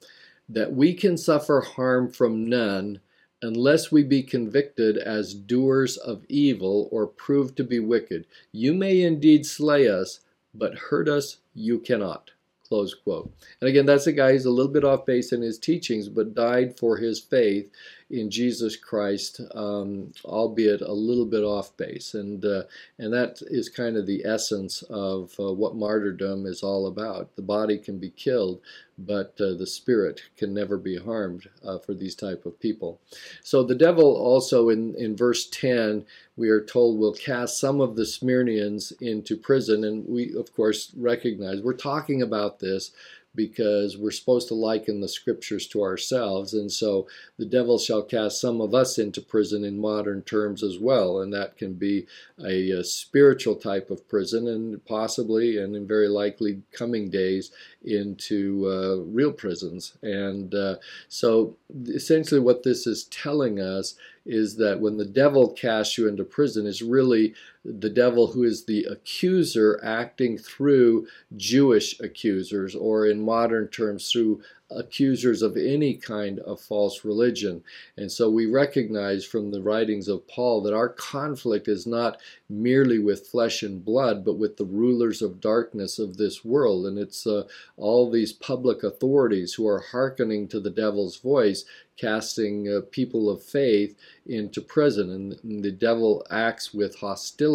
[0.50, 3.00] that we can suffer harm from none
[3.42, 8.26] unless we be convicted as doers of evil or proved to be wicked.
[8.52, 10.20] You may indeed slay us,
[10.54, 12.32] but hurt us you cannot.
[12.68, 13.34] Close quote.
[13.60, 16.34] And again, that's a guy who's a little bit off base in his teachings, but
[16.34, 17.70] died for his faith
[18.12, 22.14] in Jesus Christ, um, albeit a little bit off base.
[22.14, 22.64] And, uh,
[23.00, 27.36] and that is kind of the essence of uh, what martyrdom is all about.
[27.36, 28.62] The body can be killed,
[28.98, 33.00] but uh, the spirit can never be harmed uh, for these type of people.
[33.44, 36.06] So the devil also in, in verse 10,
[36.36, 39.84] we are told will cast some of the Smyrnians into prison.
[39.84, 42.92] And we, of course, recognize we're talking about this
[43.34, 46.54] because we're supposed to liken the scriptures to ourselves.
[46.54, 47.08] And so
[47.38, 51.22] the devil shall cast some of us into prison in modern terms as well.
[51.22, 52.08] And that can be
[52.44, 57.52] a, a spiritual type of prison and possibly and in very likely coming days
[57.84, 59.98] into uh, real prisons.
[60.04, 60.76] And uh,
[61.08, 61.56] so
[61.88, 66.68] essentially what this is telling us is that when the devil casts you into prison
[66.68, 67.34] is really
[67.64, 71.08] the devil who is the accuser acting through
[71.38, 74.42] Jewish accusers or in modern terms through
[74.76, 77.64] accusers of any kind of false religion.
[77.98, 83.00] And so we recognize from the writings of Paul that our conflict is not merely
[83.00, 86.86] with flesh and blood, but with the rulers of darkness of this world.
[86.86, 87.48] And it's uh,
[87.78, 91.66] all these public authorities who are hearkening to the devil's voice,
[91.98, 95.10] casting uh, people of faith into prison.
[95.12, 97.51] And, the devil acts with hostility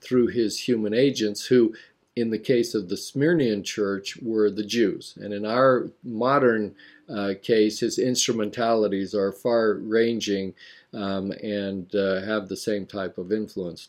[0.00, 1.74] through his human agents who
[2.16, 5.16] in the case of the Smyrnian church were the Jews.
[5.20, 6.74] And in our modern
[7.08, 10.54] uh, case, his instrumentalities are far ranging
[10.92, 13.88] um, and uh, have the same type of influence.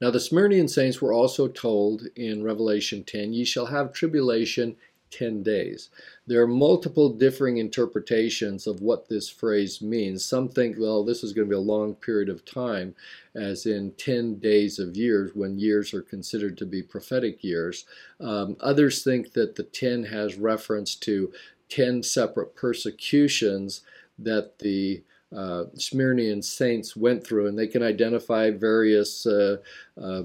[0.00, 4.76] Now, the Smyrnian saints were also told in Revelation 10, Ye shall have tribulation
[5.10, 5.90] 10 days.
[6.26, 10.24] There are multiple differing interpretations of what this phrase means.
[10.24, 12.94] Some think, well, this is going to be a long period of time,
[13.34, 17.84] as in 10 days of years, when years are considered to be prophetic years.
[18.20, 21.32] Um, others think that the 10 has reference to
[21.68, 23.82] 10 separate persecutions
[24.18, 25.02] that the
[25.34, 29.58] uh, Smyrnian saints went through, and they can identify various uh,
[30.00, 30.22] uh,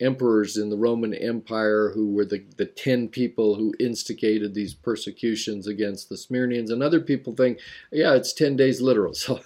[0.00, 5.66] emperors in the Roman Empire who were the, the 10 people who instigated these persecutions
[5.66, 6.70] against the Smyrnians.
[6.70, 7.58] And other people think,
[7.90, 9.14] yeah, it's 10 days literal.
[9.28, 9.40] So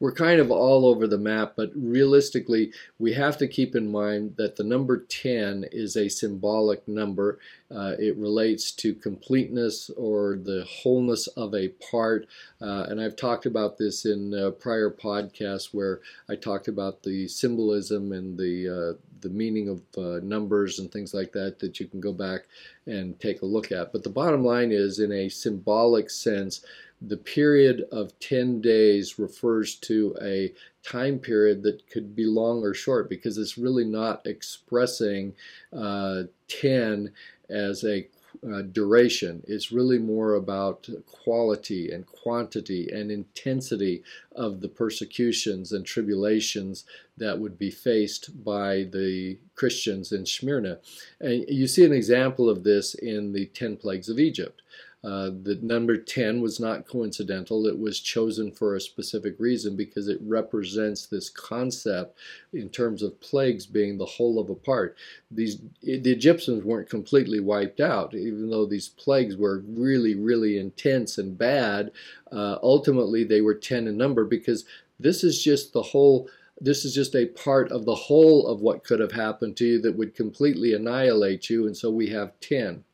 [0.00, 4.34] we're kind of all over the map, but realistically, we have to keep in mind
[4.36, 7.38] that the number 10 is a symbolic number.
[7.70, 12.26] Uh, it relates to completeness or the wholeness of a part.
[12.60, 17.28] Uh, and I've talked about this in uh, prior podcasts where I talked about the
[17.28, 21.86] symbolism and the uh, the meaning of uh, numbers and things like that that you
[21.86, 22.42] can go back
[22.86, 23.92] and take a look at.
[23.92, 26.62] But the bottom line is, in a symbolic sense,
[27.02, 30.52] the period of 10 days refers to a
[30.82, 35.32] time period that could be long or short because it's really not expressing
[35.72, 37.10] uh, 10
[37.48, 38.06] as a
[38.42, 39.42] uh, duration.
[39.46, 44.02] It's really more about quality and quantity and intensity
[44.34, 46.84] of the persecutions and tribulations
[47.18, 50.78] that would be faced by the Christians in Smyrna.
[51.20, 54.62] And you see an example of this in the 10 plagues of Egypt.
[55.02, 57.66] Uh, the number 10 was not coincidental.
[57.66, 62.18] It was chosen for a specific reason because it represents this concept
[62.52, 64.96] in terms of plagues being the whole of a part.
[65.30, 71.16] These, the Egyptians weren't completely wiped out, even though these plagues were really, really intense
[71.16, 71.92] and bad.
[72.30, 74.66] Uh, ultimately, they were 10 in number because
[74.98, 76.28] this is just the whole
[76.62, 79.80] this is just a part of the whole of what could have happened to you
[79.80, 81.66] that would completely annihilate you.
[81.66, 82.84] And so we have 10.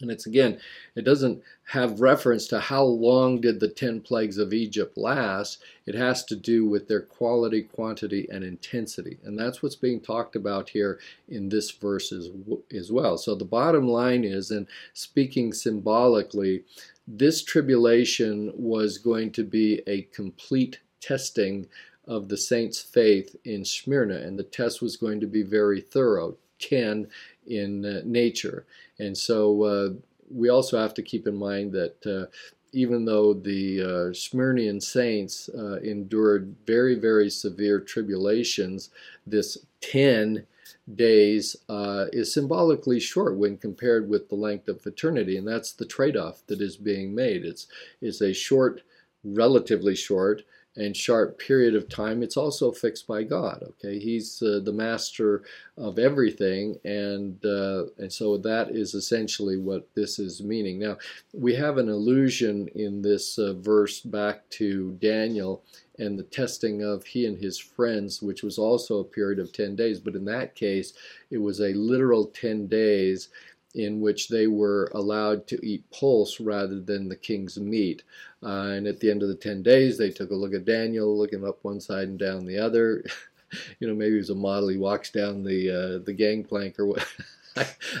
[0.00, 0.60] And it's again,
[0.94, 5.60] it doesn't have reference to how long did the 10 plagues of Egypt last.
[5.86, 9.18] It has to do with their quality, quantity, and intensity.
[9.24, 12.30] And that's what's being talked about here in this verse as,
[12.72, 13.18] as well.
[13.18, 16.62] So the bottom line is, and speaking symbolically,
[17.06, 21.66] this tribulation was going to be a complete testing
[22.06, 26.36] of the saints' faith in Smyrna, and the test was going to be very thorough.
[26.58, 27.08] 10
[27.48, 28.66] in uh, nature.
[28.98, 29.88] And so uh,
[30.30, 32.30] we also have to keep in mind that uh,
[32.72, 38.90] even though the uh, Smyrnian saints uh, endured very, very severe tribulations,
[39.26, 40.46] this 10
[40.94, 45.36] days uh, is symbolically short when compared with the length of eternity.
[45.36, 47.44] And that's the trade off that is being made.
[47.44, 47.66] It's,
[48.00, 48.82] it's a short,
[49.24, 50.42] relatively short,
[50.78, 53.62] and sharp period of time, it's also fixed by God.
[53.62, 55.42] Okay, He's uh, the master
[55.76, 60.78] of everything, and uh, and so that is essentially what this is meaning.
[60.78, 60.96] Now
[61.32, 65.64] we have an allusion in this uh, verse back to Daniel
[65.98, 69.74] and the testing of he and his friends, which was also a period of ten
[69.74, 70.92] days, but in that case
[71.30, 73.30] it was a literal ten days
[73.78, 78.02] in which they were allowed to eat pulse rather than the king's meat.
[78.42, 81.16] Uh, and at the end of the 10 days, they took a look at Daniel,
[81.16, 83.04] looking up one side and down the other.
[83.80, 84.68] you know, maybe he was a model.
[84.68, 87.06] He walks down the uh, the gangplank or what.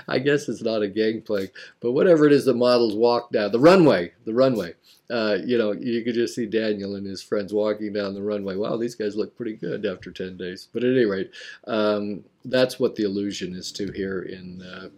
[0.06, 1.50] I, guess it's not a gangplank,
[1.80, 4.12] but whatever it is, the models walk down the runway.
[4.24, 4.74] The runway.
[5.10, 8.54] Uh, you know, you could just see Daniel and his friends walking down the runway.
[8.54, 10.68] Wow, these guys look pretty good after 10 days.
[10.72, 11.32] But at any rate,
[11.66, 14.90] um, that's what the allusion is to here in uh,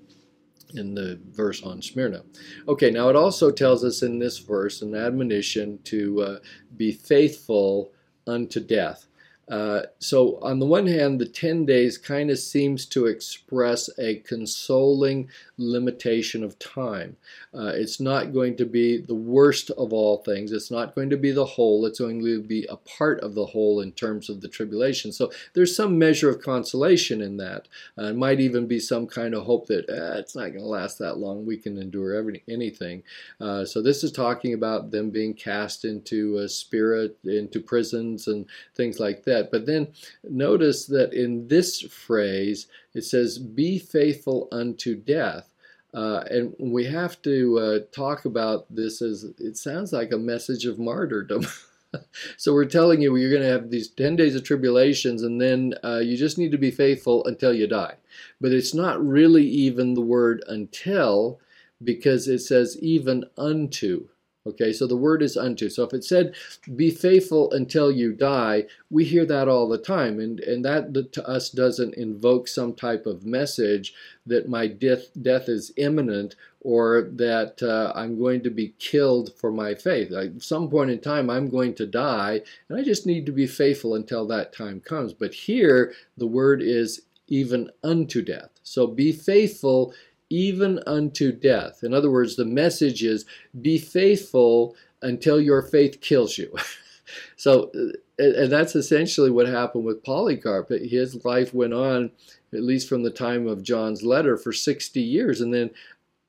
[0.75, 2.23] in the verse on Smyrna.
[2.69, 6.39] Okay, now it also tells us in this verse an admonition to uh,
[6.77, 7.93] be faithful
[8.27, 9.07] unto death.
[9.51, 14.17] Uh, so, on the one hand, the 10 days kind of seems to express a
[14.21, 15.29] consoling
[15.59, 17.17] limitation of time.
[17.53, 20.53] Uh, it's not going to be the worst of all things.
[20.53, 21.85] It's not going to be the whole.
[21.85, 25.11] It's going to be a part of the whole in terms of the tribulation.
[25.11, 27.67] So, there's some measure of consolation in that.
[27.99, 30.65] Uh, it might even be some kind of hope that eh, it's not going to
[30.65, 31.45] last that long.
[31.45, 33.03] We can endure every, anything.
[33.41, 38.47] Uh, so, this is talking about them being cast into a spirit, into prisons, and
[38.77, 39.40] things like that.
[39.51, 39.89] But then
[40.25, 45.49] notice that in this phrase, it says, Be faithful unto death.
[45.93, 50.65] Uh, and we have to uh, talk about this as it sounds like a message
[50.65, 51.45] of martyrdom.
[52.37, 55.75] so we're telling you you're going to have these 10 days of tribulations and then
[55.83, 57.95] uh, you just need to be faithful until you die.
[58.41, 61.41] But it's not really even the word until
[61.83, 64.09] because it says even unto.
[64.47, 65.69] Okay, so the word is unto.
[65.69, 66.35] So if it said,
[66.75, 70.19] be faithful until you die, we hear that all the time.
[70.19, 73.93] And, and that to us doesn't invoke some type of message
[74.25, 79.53] that my death, death is imminent or that uh, I'm going to be killed for
[79.53, 80.11] my faith.
[80.13, 83.47] At some point in time, I'm going to die, and I just need to be
[83.47, 85.13] faithful until that time comes.
[85.13, 88.51] But here, the word is even unto death.
[88.63, 89.95] So be faithful
[90.31, 91.83] even unto death.
[91.83, 93.27] In other words, the message is
[93.61, 96.55] be faithful until your faith kills you.
[97.37, 97.71] so,
[98.19, 100.71] and that's essentially what happened with Polycarp.
[100.71, 102.13] His life went on,
[102.53, 105.41] at least from the time of John's letter, for 60 years.
[105.41, 105.71] And then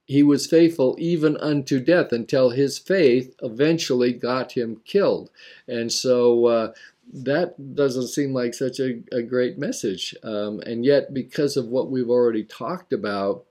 [0.05, 5.29] he was faithful even unto death until his faith eventually got him killed.
[5.67, 6.73] And so uh,
[7.13, 10.15] that doesn't seem like such a, a great message.
[10.23, 13.45] Um, and yet, because of what we've already talked about,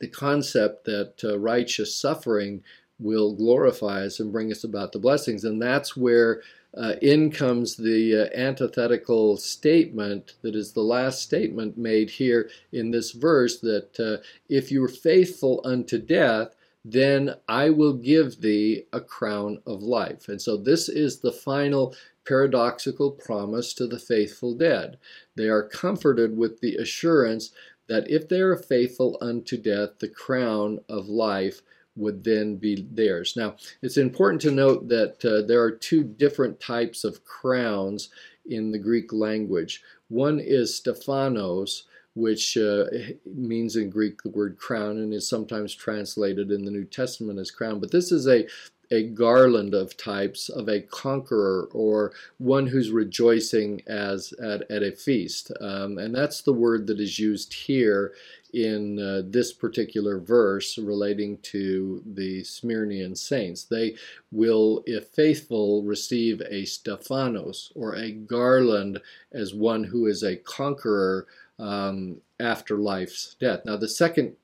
[0.00, 2.62] the concept that uh, righteous suffering
[2.98, 5.44] will glorify us and bring us about the blessings.
[5.44, 6.42] And that's where
[6.76, 12.90] uh, in comes the uh, antithetical statement that is the last statement made here in
[12.90, 18.84] this verse that uh, if you are faithful unto death, then I will give thee
[18.92, 20.28] a crown of life.
[20.28, 21.94] And so this is the final
[22.26, 24.98] paradoxical promise to the faithful dead.
[25.34, 27.52] They are comforted with the assurance
[27.88, 31.62] that if they are faithful unto death, the crown of life
[31.96, 33.34] would then be theirs.
[33.36, 38.10] Now, it's important to note that uh, there are two different types of crowns
[38.46, 39.82] in the Greek language.
[40.08, 41.84] One is Stephanos,
[42.14, 42.84] which uh,
[43.26, 47.50] means in Greek the word crown and is sometimes translated in the New Testament as
[47.50, 47.80] crown.
[47.80, 48.46] But this is a
[48.90, 54.92] a garland of types of a conqueror or one who's rejoicing as at, at a
[54.92, 55.52] feast.
[55.60, 58.14] Um, and that's the word that is used here
[58.54, 63.64] in uh, this particular verse relating to the Smyrnian saints.
[63.64, 63.96] They
[64.32, 69.00] will, if faithful, receive a Stephanos or a garland
[69.32, 71.26] as one who is a conqueror
[71.58, 73.60] um, after life's death.
[73.64, 74.36] Now, the second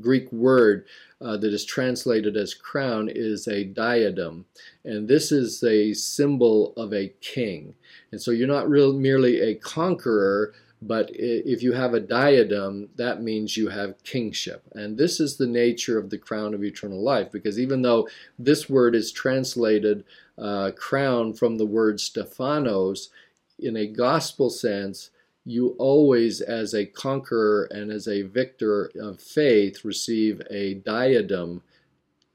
[0.00, 0.86] Greek word
[1.20, 4.44] uh, that is translated as crown is a diadem.
[4.84, 7.74] And this is a symbol of a king.
[8.12, 13.22] And so you're not real, merely a conqueror, but if you have a diadem, that
[13.22, 14.62] means you have kingship.
[14.74, 18.08] And this is the nature of the crown of eternal life, because even though
[18.38, 20.04] this word is translated
[20.36, 23.10] uh, crown from the word Stephanos,
[23.58, 25.10] in a gospel sense,
[25.48, 31.62] you always, as a conqueror and as a victor of faith, receive a diadem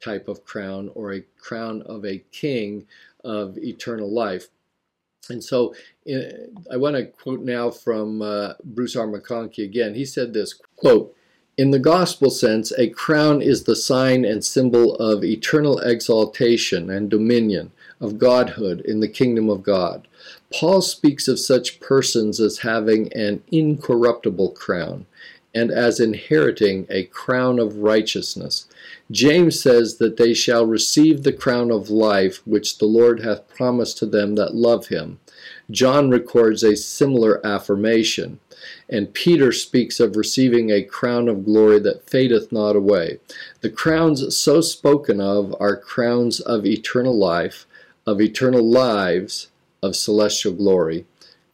[0.01, 2.87] type of crown or a crown of a king
[3.23, 4.47] of eternal life.
[5.29, 5.75] And so
[6.71, 9.07] I want to quote now from uh, Bruce R.
[9.07, 9.93] McConkie again.
[9.93, 11.15] He said this quote,
[11.55, 17.11] in the gospel sense, a crown is the sign and symbol of eternal exaltation and
[17.11, 17.71] dominion,
[18.03, 20.07] of godhood in the kingdom of God.
[20.53, 25.05] Paul speaks of such persons as having an incorruptible crown
[25.55, 28.67] and as inheriting a crown of righteousness.
[29.11, 33.97] James says that they shall receive the crown of life which the Lord hath promised
[33.99, 35.19] to them that love him.
[35.69, 38.39] John records a similar affirmation,
[38.89, 43.19] and Peter speaks of receiving a crown of glory that fadeth not away.
[43.61, 47.65] The crowns so spoken of are crowns of eternal life,
[48.05, 49.49] of eternal lives,
[49.81, 51.05] of celestial glory.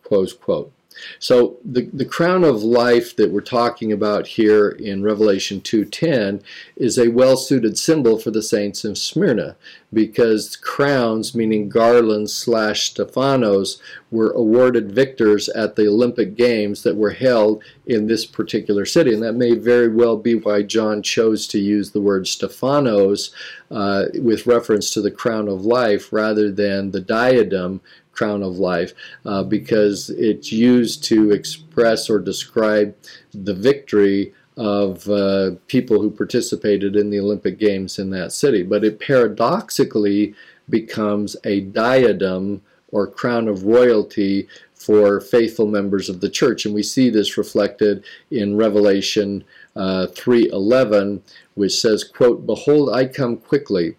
[0.03, 0.71] Close quote.
[1.19, 6.41] So the, the crown of life that we're talking about here in Revelation 2.10
[6.75, 9.55] is a well-suited symbol for the saints of Smyrna
[9.91, 13.81] because crowns, meaning garlands slash Stephanos,
[14.11, 19.13] were awarded victors at the Olympic Games that were held in this particular city.
[19.13, 23.31] And that may very well be why John chose to use the word Stephanos
[23.71, 27.81] uh, with reference to the crown of life rather than the diadem
[28.19, 28.91] crown of life
[29.25, 32.93] uh, because it's used to express or describe
[33.33, 38.61] the victory of uh, people who participated in the Olympic Games in that city.
[38.61, 40.35] But it paradoxically
[40.69, 42.61] becomes a diadem
[42.91, 46.65] or crown of royalty for faithful members of the church.
[46.65, 49.45] And we see this reflected in Revelation
[49.77, 51.21] uh, 3.11,
[51.53, 53.95] which says, quote, Behold, I come quickly.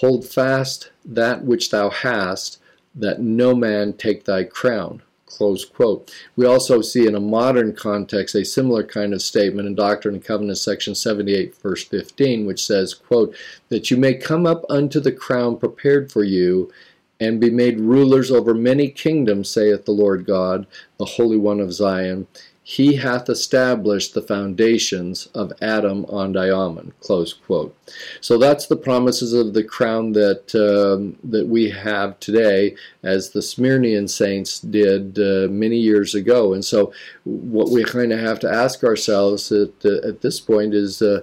[0.00, 2.59] Hold fast that which thou hast,
[2.94, 5.02] that no man take thy crown.
[5.26, 6.12] Close quote.
[6.34, 10.24] We also see in a modern context a similar kind of statement in Doctrine and
[10.24, 13.36] Covenants section 78 verse 15 which says, quote,
[13.68, 16.72] that you may come up unto the crown prepared for you
[17.20, 20.66] and be made rulers over many kingdoms, saith the Lord God,
[20.98, 22.26] the Holy One of Zion.
[22.70, 26.92] He hath established the foundations of Adam-ondi-Ahman.
[27.00, 27.76] Close quote.
[28.20, 33.40] So that's the promises of the crown that um, that we have today, as the
[33.40, 36.52] Smyrnian saints did uh, many years ago.
[36.52, 36.92] And so,
[37.24, 41.02] what we kind of have to ask ourselves at uh, at this point is.
[41.02, 41.22] Uh,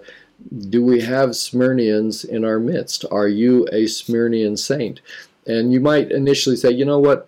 [0.69, 3.03] do we have Smyrnians in our midst?
[3.09, 5.01] Are you a Smyrnian saint?
[5.47, 7.27] And you might initially say, you know what?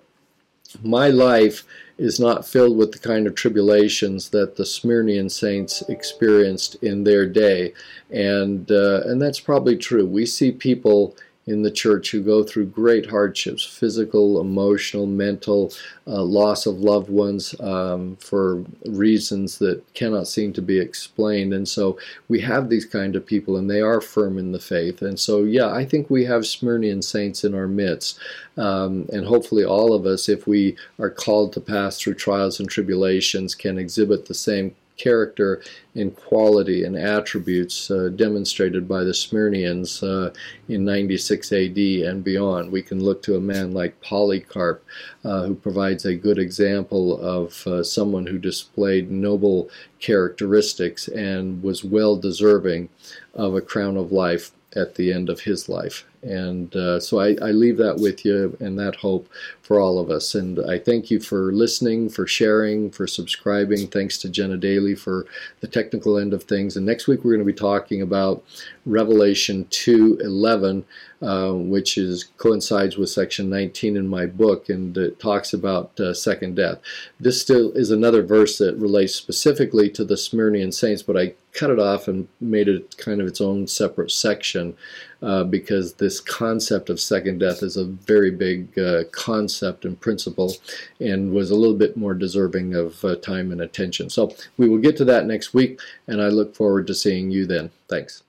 [0.83, 1.65] My life
[1.99, 7.27] is not filled with the kind of tribulations that the Smyrnian saints experienced in their
[7.27, 7.73] day.
[8.09, 10.05] And, uh, and that's probably true.
[10.05, 11.15] We see people
[11.49, 15.73] in the church who go through great hardships physical, emotional, mental,
[16.05, 21.51] uh, loss of loved ones um, for reasons that cannot seem to be explained.
[21.53, 21.97] And so
[22.27, 25.01] we have these kind of people, and they are firm in the faith.
[25.01, 28.19] And so, yeah, I think we have Smyrnian saints in our midst.
[28.57, 32.69] Um, and hopefully, all of us, if we are called to pass through trials and
[32.69, 35.63] tribulations, can exhibit the same character
[35.95, 40.31] and quality and attributes uh, demonstrated by the Smyrnians uh,
[40.67, 42.71] in 96 AD and beyond.
[42.71, 44.83] We can look to a man like Polycarp,
[45.23, 49.69] uh, who provides a good example of uh, someone who displayed noble
[49.99, 52.89] characteristics and was well deserving
[53.33, 56.05] of a crown of life at the end of his life.
[56.21, 59.29] And uh, so I, I, leave that with you and that hope
[59.61, 60.35] for all of us.
[60.35, 63.87] And I thank you for listening, for sharing, for subscribing.
[63.87, 65.25] Thanks to Jenna Daly for
[65.61, 66.75] the technical end of things.
[66.75, 68.43] And next week we're going to be talking about
[68.85, 70.83] Revelation 2:11,
[71.21, 76.13] uh, which is coincides with section 19 in my book, and it talks about uh,
[76.13, 76.79] second death.
[77.19, 81.69] This still is another verse that relates specifically to the Smyrnian saints, but I cut
[81.69, 84.75] it off and made it kind of its own separate section
[85.21, 90.53] uh, because this concept of second death is a very big uh, concept and principle
[90.99, 94.09] and was a little bit more deserving of uh, time and attention.
[94.09, 97.45] So we will get to that next week, and I look forward to seeing you
[97.45, 97.71] then.
[97.87, 98.23] Thanks.